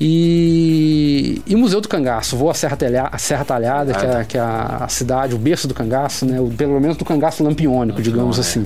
E, 0.05 1.41
e 1.47 1.55
Museu 1.55 1.79
do 1.79 1.87
Cangaço, 1.87 2.35
vou 2.35 2.49
à 2.49 2.53
Serra, 2.53 2.75
Telha, 2.75 3.07
a 3.09 3.17
Serra 3.17 3.45
Talhada, 3.45 3.93
que 3.93 4.05
é, 4.05 4.25
que 4.25 4.37
é, 4.37 4.41
a 4.41 4.85
cidade, 4.89 5.33
o 5.33 5.37
berço 5.37 5.65
do 5.65 5.73
cangaço, 5.73 6.25
né? 6.25 6.41
O, 6.41 6.49
pelo 6.49 6.77
menos 6.77 6.97
do 6.97 7.05
cangaço 7.05 7.41
lampiônico, 7.41 8.01
digamos 8.01 8.37
assim. 8.37 8.65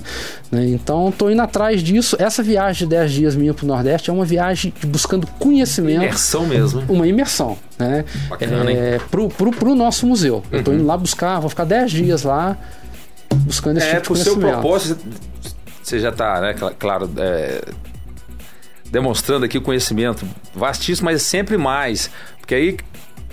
Né? 0.51 0.65
Então, 0.69 1.09
estou 1.09 1.29
indo 1.29 1.39
atrás 1.43 1.83
disso. 1.83 2.15
Essa 2.17 2.41
viagem 2.41 2.87
de 2.87 2.95
10 2.95 3.11
dias 3.11 3.35
minha 3.35 3.53
para 3.53 3.65
o 3.65 3.67
Nordeste 3.67 4.09
é 4.09 4.13
uma 4.13 4.25
viagem 4.25 4.73
buscando 4.87 5.27
conhecimento. 5.37 6.01
Imersão 6.01 6.47
mesmo. 6.47 6.83
Uma 6.89 7.07
imersão, 7.07 7.55
né? 7.77 8.03
Bacana, 8.29 8.71
é, 8.71 8.99
pro, 9.11 9.29
pro, 9.29 9.51
pro 9.51 9.75
nosso 9.75 10.07
museu. 10.07 10.37
Uhum. 10.37 10.43
Eu 10.53 10.59
estou 10.59 10.73
indo 10.73 10.87
lá 10.87 10.97
buscar, 10.97 11.39
vou 11.39 11.51
ficar 11.51 11.65
10 11.65 11.91
dias 11.91 12.23
lá 12.23 12.57
buscando 13.41 13.77
esse 13.77 13.85
é, 13.85 13.99
tipo 13.99 14.15
de 14.15 14.23
conhecimento. 14.23 14.39
É, 14.39 14.51
pro 14.53 14.53
seu 14.53 14.61
propósito, 14.61 15.05
você 15.83 15.99
já 15.99 16.09
está, 16.09 16.41
né, 16.41 16.55
claro, 16.79 17.07
é, 17.17 17.61
demonstrando 18.91 19.45
aqui 19.45 19.57
o 19.57 19.61
conhecimento 19.61 20.25
vastíssimo, 20.53 21.05
mas 21.05 21.21
sempre 21.21 21.57
mais. 21.57 22.09
Porque 22.39 22.55
aí 22.55 22.77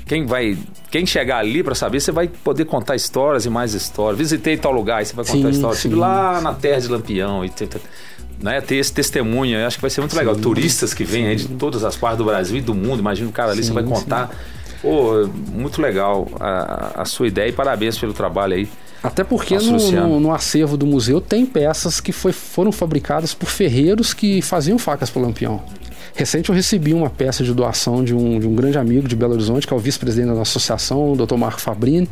quem 0.07 0.27
vai 0.27 0.57
quem 0.91 1.07
chegar 1.07 1.39
ali 1.39 1.63
para 1.63 1.75
saber 1.75 2.01
você 2.01 2.13
vai 2.13 2.29
poder 2.29 2.67
contar 2.67 2.95
histórias 2.95 3.47
e 3.47 3.51
mais 3.51 3.73
histórias 3.73 4.19
visitei 4.19 4.57
tal 4.57 4.71
lugar 4.71 5.03
e 5.03 5.07
você 5.07 5.15
vai 5.15 5.25
contar 5.25 5.49
histórias 5.51 5.79
sim. 5.79 5.95
lá 5.95 6.41
na 6.43 6.53
terra 6.53 6.81
de 6.81 6.89
Lampião 6.89 7.43
e 7.45 7.51
né, 8.39 8.61
ter 8.61 8.77
esse 8.77 8.93
testemunho 8.93 9.59
eu 9.59 9.67
acho 9.67 9.79
que 9.79 9.81
vai 9.81 9.91
ser 9.91 10.03
muito 10.03 10.13
sim. 10.13 10.19
legal 10.19 10.37
turistas 10.37 10.93
que 10.93 11.05
vêm 11.05 11.29
aí 11.29 11.37
de 11.37 11.49
todas 11.49 11.85
as 11.85 11.97
partes 11.97 12.19
do 12.19 12.25
Brasil 12.25 12.59
e 12.59 12.61
do 12.61 12.75
mundo 12.75 12.99
imagina 12.99 13.29
o 13.29 13.33
cara 13.33 13.53
ali 13.53 13.65
você 13.65 13.73
vai 13.73 13.83
contar 13.83 14.31
Pô, 14.85 15.27
muito 15.51 15.81
legal 15.81 16.29
a, 16.39 17.01
a 17.01 17.05
sua 17.07 17.27
ideia 17.27 17.49
e 17.49 17.53
parabéns 17.53 17.99
pelo 17.99 18.13
trabalho 18.13 18.53
aí 18.53 18.69
até 19.03 19.23
porque 19.23 19.59
no, 19.59 19.91
no, 19.91 20.21
no, 20.21 20.33
acervo 20.33 20.79
do 20.79 20.87
museu 20.87 21.21
tem 21.21 21.45
peças 21.45 22.01
que 22.01 22.11
foi, 22.11 22.33
foram 22.33 22.73
fabricadas 22.73 23.35
por 23.35 23.51
ferreiros 23.51 24.15
que 24.15 24.41
faziam 24.41 24.79
facas 24.79 25.11
para 25.11 25.21
lampião. 25.21 25.63
Recente 26.15 26.49
eu 26.49 26.55
recebi 26.55 26.95
uma 26.95 27.11
peça 27.11 27.45
de 27.45 27.53
doação 27.53 28.03
de 28.03 28.15
um, 28.15 28.41
de 28.41 28.47
um 28.47 28.55
grande 28.55 28.79
amigo 28.79 29.07
de 29.07 29.15
Belo 29.15 29.35
Horizonte, 29.35 29.67
que 29.67 29.75
é 29.75 29.77
o 29.77 29.79
vice-presidente 29.79 30.29
da 30.29 30.35
nossa 30.35 30.53
associação, 30.53 31.13
o 31.13 31.17
Dr. 31.17 31.37
Marco 31.37 31.61
Fabrini 31.61 32.09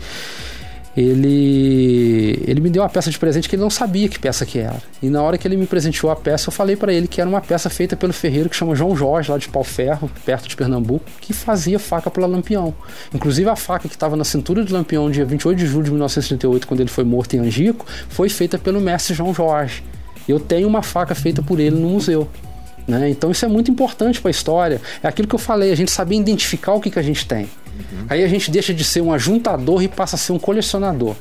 ele 0.96 2.42
ele 2.46 2.60
me 2.60 2.68
deu 2.68 2.82
uma 2.82 2.88
peça 2.88 3.10
de 3.10 3.18
presente 3.18 3.48
que 3.48 3.56
ele 3.56 3.62
não 3.62 3.70
sabia 3.70 4.08
que 4.08 4.18
peça 4.18 4.44
que 4.44 4.58
era. 4.58 4.76
E 5.02 5.08
na 5.08 5.22
hora 5.22 5.38
que 5.38 5.48
ele 5.48 5.56
me 5.56 5.66
presenteou 5.66 6.12
a 6.12 6.16
peça, 6.16 6.48
eu 6.48 6.52
falei 6.52 6.76
para 6.76 6.92
ele 6.92 7.08
que 7.08 7.20
era 7.20 7.28
uma 7.28 7.40
peça 7.40 7.70
feita 7.70 7.96
pelo 7.96 8.12
ferreiro 8.12 8.48
que 8.48 8.56
chama 8.56 8.74
João 8.74 8.94
Jorge, 8.94 9.30
lá 9.30 9.38
de 9.38 9.48
Pau 9.48 9.64
Ferro, 9.64 10.10
perto 10.24 10.48
de 10.48 10.56
Pernambuco, 10.56 11.04
que 11.20 11.32
fazia 11.32 11.78
faca 11.78 12.10
para 12.10 12.26
Lampião. 12.26 12.74
Inclusive 13.14 13.48
a 13.48 13.56
faca 13.56 13.88
que 13.88 13.94
estava 13.94 14.16
na 14.16 14.24
cintura 14.24 14.64
de 14.64 14.72
Lampião 14.72 15.10
dia 15.10 15.24
28 15.24 15.58
de 15.58 15.66
julho 15.66 15.84
de 15.84 15.90
1938, 15.90 16.66
quando 16.66 16.80
ele 16.80 16.90
foi 16.90 17.04
morto 17.04 17.34
em 17.34 17.40
Angico, 17.40 17.86
foi 18.08 18.28
feita 18.28 18.58
pelo 18.58 18.80
mestre 18.80 19.14
João 19.14 19.34
Jorge. 19.34 19.82
Eu 20.28 20.38
tenho 20.38 20.68
uma 20.68 20.82
faca 20.82 21.14
feita 21.14 21.42
por 21.42 21.58
ele 21.58 21.76
no 21.76 21.88
museu. 21.88 22.28
Né? 22.86 23.10
Então 23.10 23.30
isso 23.30 23.44
é 23.44 23.48
muito 23.48 23.70
importante 23.70 24.20
para 24.20 24.28
a 24.28 24.32
história. 24.32 24.80
É 25.02 25.08
aquilo 25.08 25.28
que 25.28 25.34
eu 25.34 25.38
falei, 25.38 25.72
a 25.72 25.76
gente 25.76 25.90
saber 25.90 26.16
identificar 26.16 26.74
o 26.74 26.80
que, 26.80 26.90
que 26.90 26.98
a 26.98 27.02
gente 27.02 27.26
tem. 27.26 27.48
Uhum. 27.78 28.06
Aí 28.08 28.22
a 28.22 28.28
gente 28.28 28.50
deixa 28.50 28.72
de 28.72 28.84
ser 28.84 29.00
um 29.00 29.12
ajuntador 29.12 29.82
e 29.82 29.88
passa 29.88 30.16
a 30.16 30.18
ser 30.18 30.32
um 30.32 30.38
colecionador. 30.38 31.16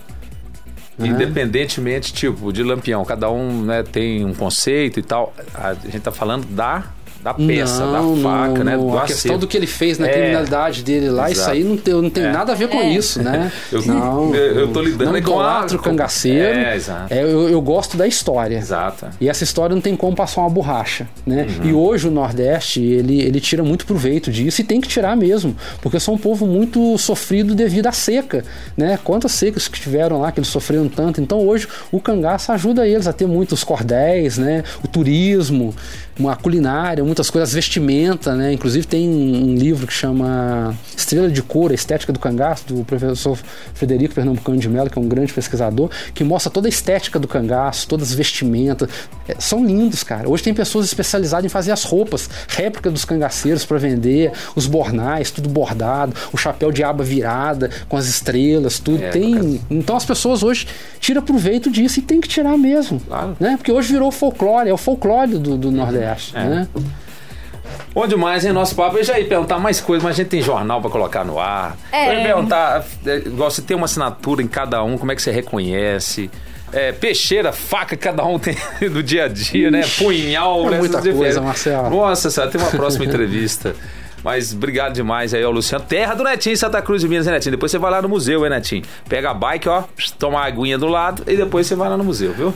Né? 0.97 1.07
Independentemente, 1.07 2.13
tipo, 2.13 2.51
de 2.51 2.63
lampião, 2.63 3.03
cada 3.05 3.29
um 3.31 3.63
né, 3.63 3.83
tem 3.83 4.25
um 4.25 4.33
conceito 4.33 4.99
e 4.99 5.03
tal. 5.03 5.33
A 5.53 5.73
gente 5.73 5.97
está 5.97 6.11
falando 6.11 6.45
da 6.45 6.85
da 7.23 7.33
peça, 7.33 7.85
não, 7.85 8.15
da 8.15 8.21
faca, 8.21 8.63
né, 8.63 8.75
não, 8.75 8.85
né? 8.85 8.91
Do 8.91 8.97
a 8.97 9.05
questão 9.05 9.37
do 9.37 9.47
que 9.47 9.55
ele 9.55 9.67
fez 9.67 9.99
na 9.99 10.07
é, 10.07 10.13
criminalidade 10.13 10.83
dele 10.83 11.09
lá, 11.09 11.29
exato. 11.29 11.39
isso 11.39 11.49
aí 11.49 11.63
não 11.63 11.77
tem, 11.77 11.93
não 11.93 12.09
tem 12.09 12.23
é. 12.23 12.31
nada 12.31 12.51
a 12.51 12.55
ver 12.55 12.67
com 12.67 12.77
é. 12.77 12.89
isso, 12.89 13.21
né? 13.21 13.51
eu, 13.71 13.85
não, 13.85 14.35
eu, 14.35 14.59
eu 14.61 14.67
tô 14.69 14.81
lidando 14.81 15.11
não 15.11 15.21
com 15.21 15.39
a... 15.39 15.65
o 15.65 15.79
cangaceiro. 15.79 16.59
É, 16.59 16.75
exato. 16.75 17.13
É, 17.13 17.23
eu, 17.23 17.49
eu, 17.49 17.61
gosto 17.61 17.95
da 17.95 18.07
história. 18.07 18.57
Exato. 18.57 19.07
E 19.19 19.29
essa 19.29 19.43
história 19.43 19.75
não 19.75 19.81
tem 19.81 19.95
como 19.95 20.15
passar 20.15 20.41
uma 20.41 20.49
borracha, 20.49 21.07
né? 21.25 21.47
Uhum. 21.59 21.69
E 21.69 21.73
hoje 21.73 22.07
o 22.07 22.11
Nordeste, 22.11 22.81
ele, 22.81 23.21
ele 23.21 23.39
tira 23.39 23.63
muito 23.63 23.85
proveito 23.85 24.31
disso 24.31 24.61
e 24.61 24.63
tem 24.63 24.81
que 24.81 24.87
tirar 24.87 25.15
mesmo, 25.15 25.55
porque 25.81 25.99
são 25.99 26.15
um 26.15 26.17
povo 26.17 26.47
muito 26.47 26.97
sofrido 26.97 27.53
devido 27.53 27.87
à 27.87 27.91
seca, 27.91 28.43
né? 28.75 28.97
Quantas 29.03 29.31
secas 29.33 29.67
que 29.67 29.79
tiveram 29.79 30.19
lá, 30.19 30.31
que 30.31 30.39
eles 30.39 30.49
sofreram 30.49 30.89
tanto. 30.89 31.21
Então 31.21 31.39
hoje 31.45 31.67
o 31.91 31.99
cangaço 31.99 32.51
ajuda 32.51 32.87
eles 32.87 33.07
a 33.07 33.13
ter 33.13 33.27
muitos 33.27 33.63
cordéis, 33.63 34.37
né? 34.37 34.63
O 34.83 34.87
turismo, 34.87 35.73
uma 36.19 36.35
culinária, 36.35 37.03
muitas 37.03 37.29
coisas, 37.29 37.53
vestimenta, 37.53 38.35
né? 38.35 38.53
Inclusive 38.53 38.85
tem 38.85 39.07
um 39.07 39.55
livro 39.55 39.87
que 39.87 39.93
chama 39.93 40.75
Estrela 40.95 41.29
de 41.29 41.41
Cor, 41.41 41.71
a 41.71 41.73
Estética 41.73 42.11
do 42.11 42.19
Cangaço, 42.19 42.65
do 42.67 42.83
professor 42.83 43.37
Frederico 43.73 44.13
Pernambucano 44.13 44.57
de 44.57 44.69
Mello, 44.69 44.89
que 44.89 44.99
é 44.99 45.01
um 45.01 45.07
grande 45.07 45.33
pesquisador, 45.33 45.89
que 46.13 46.23
mostra 46.23 46.51
toda 46.51 46.67
a 46.67 46.69
estética 46.69 47.17
do 47.17 47.27
cangaço, 47.27 47.87
todas 47.87 48.09
as 48.09 48.13
vestimentas. 48.13 48.89
É, 49.27 49.35
são 49.39 49.65
lindos, 49.65 50.03
cara. 50.03 50.29
Hoje 50.29 50.43
tem 50.43 50.53
pessoas 50.53 50.85
especializadas 50.85 51.45
em 51.45 51.49
fazer 51.49 51.71
as 51.71 51.83
roupas, 51.83 52.29
réplica 52.47 52.91
dos 52.91 53.05
cangaceiros 53.05 53.65
para 53.65 53.77
vender, 53.77 54.31
os 54.55 54.67
bornais, 54.67 55.31
tudo 55.31 55.49
bordado, 55.49 56.13
o 56.31 56.37
chapéu 56.37 56.71
de 56.71 56.83
aba 56.83 57.03
virada, 57.03 57.69
com 57.87 57.95
as 57.97 58.07
estrelas, 58.07 58.79
tudo. 58.79 59.03
É, 59.03 59.09
tem. 59.09 59.61
Então 59.69 59.95
as 59.95 60.05
pessoas 60.05 60.43
hoje 60.43 60.67
tiram 60.99 61.21
proveito 61.21 61.69
disso 61.69 61.99
e 61.99 62.01
tem 62.01 62.19
que 62.19 62.27
tirar 62.27 62.57
mesmo. 62.57 62.99
Claro. 62.99 63.35
Né? 63.39 63.55
Porque 63.57 63.71
hoje 63.71 63.93
virou 63.93 64.11
folclore, 64.11 64.69
é 64.69 64.73
o 64.73 64.77
folclore 64.77 65.37
do, 65.37 65.57
do 65.57 65.71
Nordeste 65.71 66.00
acho. 66.05 66.37
É. 66.37 66.43
Né? 66.43 66.67
Bom 67.93 68.07
demais, 68.07 68.45
hein? 68.45 68.53
Nosso 68.53 68.75
papo. 68.75 68.97
Eu 68.97 69.03
já 69.03 69.19
ia 69.19 69.25
perguntar 69.25 69.59
mais 69.59 69.81
coisas, 69.81 70.03
mas 70.03 70.13
a 70.15 70.17
gente 70.17 70.29
tem 70.29 70.41
jornal 70.41 70.81
para 70.81 70.89
colocar 70.89 71.25
no 71.25 71.39
ar. 71.39 71.77
É. 71.91 72.09
Eu 72.09 72.13
ia 72.13 72.23
perguntar, 72.23 72.85
é, 73.05 73.19
você 73.21 73.61
tem 73.61 73.75
uma 73.75 73.85
assinatura 73.85 74.41
em 74.41 74.47
cada 74.47 74.83
um, 74.83 74.97
como 74.97 75.11
é 75.11 75.15
que 75.15 75.21
você 75.21 75.31
reconhece? 75.31 76.29
É, 76.71 76.93
peixeira, 76.93 77.51
faca, 77.51 77.97
cada 77.97 78.23
um 78.23 78.39
tem 78.39 78.55
do 78.89 79.03
dia 79.03 79.25
a 79.25 79.27
dia, 79.27 79.69
né? 79.69 79.81
Ixi, 79.81 80.03
né? 80.03 80.07
Punhal, 80.07 80.67
é 80.67 80.71
né? 80.71 80.77
Muita 80.77 81.01
coisa, 81.01 81.41
Marcelo. 81.41 81.89
Nossa 81.89 82.29
senhora, 82.31 82.49
tem 82.49 82.61
uma 82.61 82.71
próxima 82.71 83.03
entrevista. 83.05 83.75
Mas 84.23 84.53
obrigado 84.53 84.93
demais 84.93 85.33
aí 85.33 85.43
ao 85.43 85.51
Luciano. 85.51 85.83
Terra 85.83 86.13
do 86.13 86.23
Netinho, 86.23 86.55
Santa 86.55 86.81
Cruz 86.81 87.01
de 87.01 87.07
Minas, 87.07 87.27
hein, 87.27 87.33
Netinho? 87.33 87.51
Depois 87.51 87.71
você 87.71 87.77
vai 87.77 87.91
lá 87.91 88.01
no 88.01 88.09
museu, 88.09 88.43
hein, 88.45 88.51
Netinho? 88.51 88.83
Pega 89.09 89.31
a 89.31 89.33
bike, 89.33 89.67
ó, 89.67 89.83
toma 90.19 90.39
a 90.39 90.45
aguinha 90.45 90.77
do 90.77 90.87
lado 90.87 91.23
e 91.27 91.35
depois 91.35 91.67
você 91.67 91.75
vai 91.75 91.89
lá 91.89 91.97
no 91.97 92.03
museu, 92.03 92.33
viu? 92.33 92.53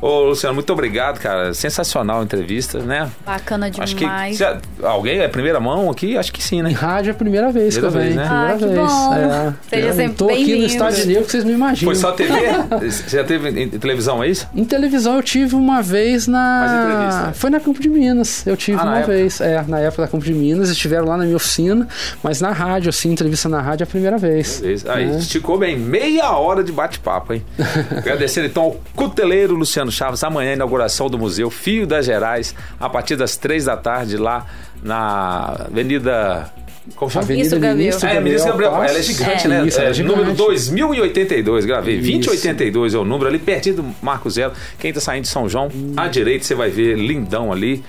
Ô, 0.00 0.24
Luciano, 0.24 0.54
muito 0.54 0.70
obrigado, 0.72 1.18
cara. 1.18 1.54
Sensacional 1.54 2.20
a 2.20 2.24
entrevista, 2.24 2.78
né? 2.80 3.10
Bacana 3.24 3.70
demais. 3.70 3.90
Acho 3.90 3.96
que 3.96 4.34
já, 4.34 4.58
alguém 4.82 5.20
é 5.20 5.28
primeira 5.28 5.58
mão 5.60 5.90
aqui? 5.90 6.18
Acho 6.18 6.32
que 6.32 6.42
sim, 6.42 6.62
né? 6.62 6.70
Em 6.70 6.74
rádio 6.74 7.10
é 7.10 7.12
a 7.12 7.16
primeira 7.16 7.50
vez 7.50 7.74
primeira 7.74 7.92
que 7.92 7.98
eu 7.98 8.02
venho. 8.02 8.16
Né? 8.16 8.28
Ah, 8.28 8.54
primeira 8.56 8.82
vez. 8.82 8.92
Bom. 8.92 9.14
É. 9.14 9.54
Seja 9.68 9.86
eu 9.86 9.94
sempre 9.94 10.14
Tô 10.14 10.28
aqui 10.28 10.56
no 10.56 10.66
Estádio 10.66 11.06
Negro 11.06 11.24
que 11.24 11.30
vocês 11.30 11.44
não 11.44 11.52
imaginam. 11.52 11.92
Foi 11.92 12.00
só 12.00 12.12
TV? 12.12 12.32
você 12.80 13.16
já 13.16 13.24
teve 13.24 13.48
em 13.62 13.68
televisão, 13.70 14.22
é 14.22 14.28
isso? 14.28 14.48
Em 14.54 14.64
televisão 14.64 15.16
eu 15.16 15.22
tive 15.22 15.54
uma 15.54 15.80
vez 15.80 16.26
na... 16.26 17.32
Foi 17.34 17.50
na 17.50 17.60
Campo 17.60 17.80
de 17.80 17.88
Minas. 17.88 18.46
Eu 18.46 18.56
tive 18.56 18.78
ah, 18.78 18.84
uma 18.84 19.02
vez. 19.02 19.40
É, 19.40 19.64
na 19.66 19.80
época 19.80 20.02
da 20.02 20.08
Campo 20.08 20.24
de 20.24 20.34
Minas. 20.34 20.70
Lá 21.04 21.16
na 21.16 21.24
minha 21.24 21.36
oficina 21.36 21.86
mas 22.22 22.40
na 22.40 22.52
rádio, 22.52 22.90
assim, 22.90 23.12
entrevista 23.12 23.48
na 23.48 23.60
rádio 23.60 23.84
é 23.84 23.86
a 23.86 23.86
primeira 23.86 24.18
vez. 24.18 24.60
Beleza. 24.60 24.92
Aí, 24.92 25.06
né? 25.06 25.18
esticou 25.18 25.58
bem, 25.58 25.78
meia 25.78 26.30
hora 26.32 26.62
de 26.62 26.72
bate-papo, 26.72 27.34
hein? 27.34 27.44
Agradecendo 27.96 28.46
então 28.46 28.62
ao 28.62 28.80
cuteleiro 28.94 29.54
Luciano 29.54 29.90
Chaves, 29.90 30.22
amanhã 30.24 30.52
inauguração 30.52 31.08
do 31.08 31.18
Museu 31.18 31.50
Fio 31.50 31.86
das 31.86 32.06
Gerais, 32.06 32.54
a 32.78 32.88
partir 32.88 33.16
das 33.16 33.36
três 33.36 33.64
da 33.64 33.76
tarde, 33.76 34.16
lá 34.16 34.46
na 34.82 35.66
Avenida 35.66 36.50
como 36.96 37.10
chama? 37.10 37.24
Avenida 37.24 37.56
Ministro 37.58 37.60
Gabriel. 37.60 38.16
É, 38.16 38.20
Ministro 38.20 38.50
Gabriel. 38.50 38.74
Ela 38.74 38.98
é 38.98 39.02
gigante, 39.02 39.46
é. 39.46 39.48
né? 39.48 39.66
Isso, 39.66 39.80
é, 39.80 39.86
é 39.86 39.92
gigante. 39.94 40.16
Número 40.16 40.34
2082, 40.36 41.64
gravei. 41.64 41.96
Isso. 41.96 42.26
2082 42.26 42.94
é 42.94 42.98
o 42.98 43.04
número 43.04 43.28
ali, 43.28 43.38
pertinho 43.38 43.76
do 43.76 43.94
Marco 44.02 44.28
Zero. 44.28 44.52
Quem 44.78 44.92
tá 44.92 45.00
saindo 45.00 45.22
de 45.22 45.28
São 45.28 45.48
João, 45.48 45.68
hum. 45.74 45.94
à 45.96 46.08
direita 46.08 46.44
você 46.44 46.54
vai 46.54 46.68
ver 46.68 46.96
lindão 46.98 47.50
ali 47.50 47.82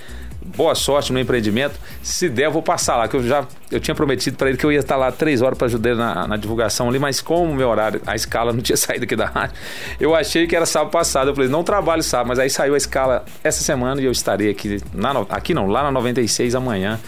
boa 0.55 0.75
sorte 0.75 1.11
no 1.11 1.19
empreendimento. 1.19 1.79
Se 2.03 2.29
der, 2.29 2.45
eu 2.45 2.51
vou 2.51 2.61
passar 2.61 2.95
lá, 2.95 3.07
que 3.07 3.15
eu 3.15 3.23
já 3.23 3.45
eu 3.71 3.79
tinha 3.79 3.95
prometido 3.95 4.37
para 4.37 4.49
ele 4.49 4.57
que 4.57 4.65
eu 4.65 4.71
ia 4.71 4.79
estar 4.79 4.95
lá 4.95 5.11
três 5.11 5.41
horas 5.41 5.57
para 5.57 5.67
ajudar 5.67 5.95
na, 5.95 6.27
na, 6.27 6.37
divulgação 6.37 6.87
ali, 6.87 6.99
mas 6.99 7.19
como 7.19 7.51
o 7.51 7.55
meu 7.55 7.67
horário, 7.67 8.01
a 8.05 8.15
escala 8.15 8.53
não 8.53 8.61
tinha 8.61 8.77
saído 8.77 9.05
aqui 9.05 9.15
da 9.15 9.25
rádio, 9.25 9.55
eu 9.99 10.15
achei 10.15 10.45
que 10.45 10.55
era 10.55 10.65
sábado 10.65 10.91
passado. 10.91 11.29
Eu 11.29 11.35
falei, 11.35 11.49
não 11.49 11.63
trabalho 11.63 12.03
sábado, 12.03 12.27
mas 12.27 12.39
aí 12.39 12.49
saiu 12.49 12.75
a 12.75 12.77
escala 12.77 13.25
essa 13.43 13.63
semana 13.63 14.01
e 14.01 14.05
eu 14.05 14.11
estarei 14.11 14.49
aqui, 14.49 14.81
na, 14.93 15.11
aqui 15.29 15.53
não, 15.53 15.67
lá 15.67 15.83
na 15.83 15.91
96 15.91 16.53
amanhã, 16.55 16.99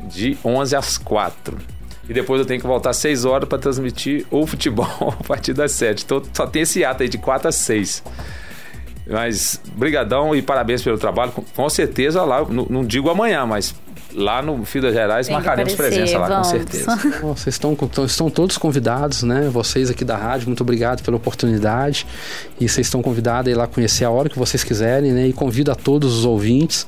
de 0.00 0.38
11 0.44 0.76
às 0.76 0.98
4. 0.98 1.58
E 2.08 2.14
depois 2.14 2.40
eu 2.40 2.46
tenho 2.46 2.60
que 2.60 2.66
voltar 2.66 2.90
às 2.90 2.98
6 2.98 3.24
horas 3.24 3.48
para 3.48 3.58
transmitir 3.58 4.24
o 4.30 4.46
futebol 4.46 4.86
a 5.20 5.24
partir 5.24 5.52
das 5.52 5.72
7. 5.72 6.04
Então 6.04 6.22
só 6.32 6.46
tem 6.46 6.62
esse 6.62 6.84
ato 6.84 7.02
aí 7.02 7.08
de 7.08 7.18
4 7.18 7.48
às 7.48 7.56
6. 7.56 8.02
Mas 9.08 9.60
brigadão 9.74 10.34
e 10.34 10.42
parabéns 10.42 10.82
pelo 10.82 10.98
trabalho. 10.98 11.32
Com, 11.54 11.70
certeza 11.70 12.24
lá, 12.24 12.44
não, 12.44 12.66
não 12.68 12.84
digo 12.84 13.08
amanhã, 13.08 13.46
mas 13.46 13.74
lá 14.16 14.40
no 14.40 14.64
Fio 14.64 14.80
das 14.80 14.94
Gerais 14.94 15.26
Tem 15.26 15.34
marcaremos 15.34 15.74
presença 15.74 16.18
lá, 16.18 16.28
vamos. 16.28 16.48
com 16.48 16.58
certeza. 16.58 16.96
vocês 17.22 17.54
estão, 17.54 17.76
estão 18.06 18.30
todos 18.30 18.56
convidados, 18.56 19.22
né? 19.22 19.48
Vocês 19.52 19.90
aqui 19.90 20.04
da 20.04 20.16
rádio, 20.16 20.46
muito 20.46 20.62
obrigado 20.62 21.02
pela 21.02 21.16
oportunidade. 21.16 22.06
E 22.58 22.66
vocês 22.66 22.86
estão 22.86 23.02
convidados 23.02 23.48
a 23.48 23.50
ir 23.50 23.54
lá 23.54 23.66
conhecer 23.66 24.04
a 24.06 24.10
hora 24.10 24.30
que 24.30 24.38
vocês 24.38 24.64
quiserem, 24.64 25.12
né? 25.12 25.28
E 25.28 25.32
convido 25.32 25.70
a 25.70 25.74
todos 25.74 26.16
os 26.16 26.24
ouvintes 26.24 26.86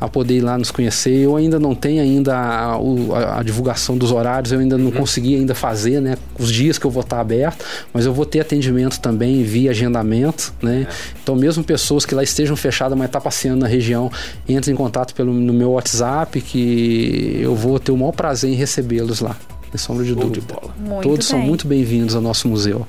a 0.00 0.08
poder 0.08 0.38
ir 0.38 0.40
lá 0.40 0.56
nos 0.56 0.70
conhecer. 0.70 1.14
Eu 1.14 1.36
ainda 1.36 1.60
não 1.60 1.74
tenho 1.74 2.02
ainda 2.02 2.34
a, 2.34 2.74
a, 2.74 3.40
a 3.40 3.42
divulgação 3.42 3.98
dos 3.98 4.10
horários, 4.10 4.50
eu 4.50 4.58
ainda 4.58 4.78
não 4.78 4.86
uhum. 4.86 4.92
consegui 4.92 5.36
ainda 5.36 5.54
fazer, 5.54 6.00
né? 6.00 6.16
Os 6.38 6.50
dias 6.50 6.78
que 6.78 6.86
eu 6.86 6.90
vou 6.90 7.02
estar 7.02 7.20
aberto, 7.20 7.62
mas 7.92 8.06
eu 8.06 8.14
vou 8.14 8.24
ter 8.24 8.40
atendimento 8.40 8.98
também 9.00 9.42
via 9.42 9.70
agendamento, 9.70 10.54
né? 10.62 10.86
É. 10.88 10.94
Então 11.22 11.36
mesmo 11.36 11.62
pessoas 11.62 12.06
que 12.06 12.14
lá 12.14 12.22
estejam 12.22 12.56
fechadas, 12.56 12.96
mas 12.96 13.06
estão 13.06 13.20
tá 13.20 13.24
passeando 13.24 13.60
na 13.60 13.66
região, 13.66 14.10
entrem 14.48 14.72
em 14.72 14.76
contato 14.76 15.14
pelo, 15.14 15.32
no 15.32 15.52
meu 15.52 15.72
WhatsApp, 15.72 16.40
que 16.40 16.69
e 16.70 17.42
eu 17.42 17.54
vou 17.54 17.78
ter 17.78 17.92
o 17.92 17.96
maior 17.96 18.12
prazer 18.12 18.50
em 18.50 18.54
recebê-los 18.54 19.20
lá, 19.20 19.36
sem 19.70 19.78
sombra 19.78 20.04
de 20.04 20.12
Show 20.12 20.20
dúvida. 20.20 20.40
De 20.40 21.02
Todos 21.02 21.18
bem. 21.18 21.20
são 21.22 21.38
muito 21.38 21.66
bem-vindos 21.66 22.14
ao 22.14 22.22
nosso 22.22 22.48
museu. 22.48 22.86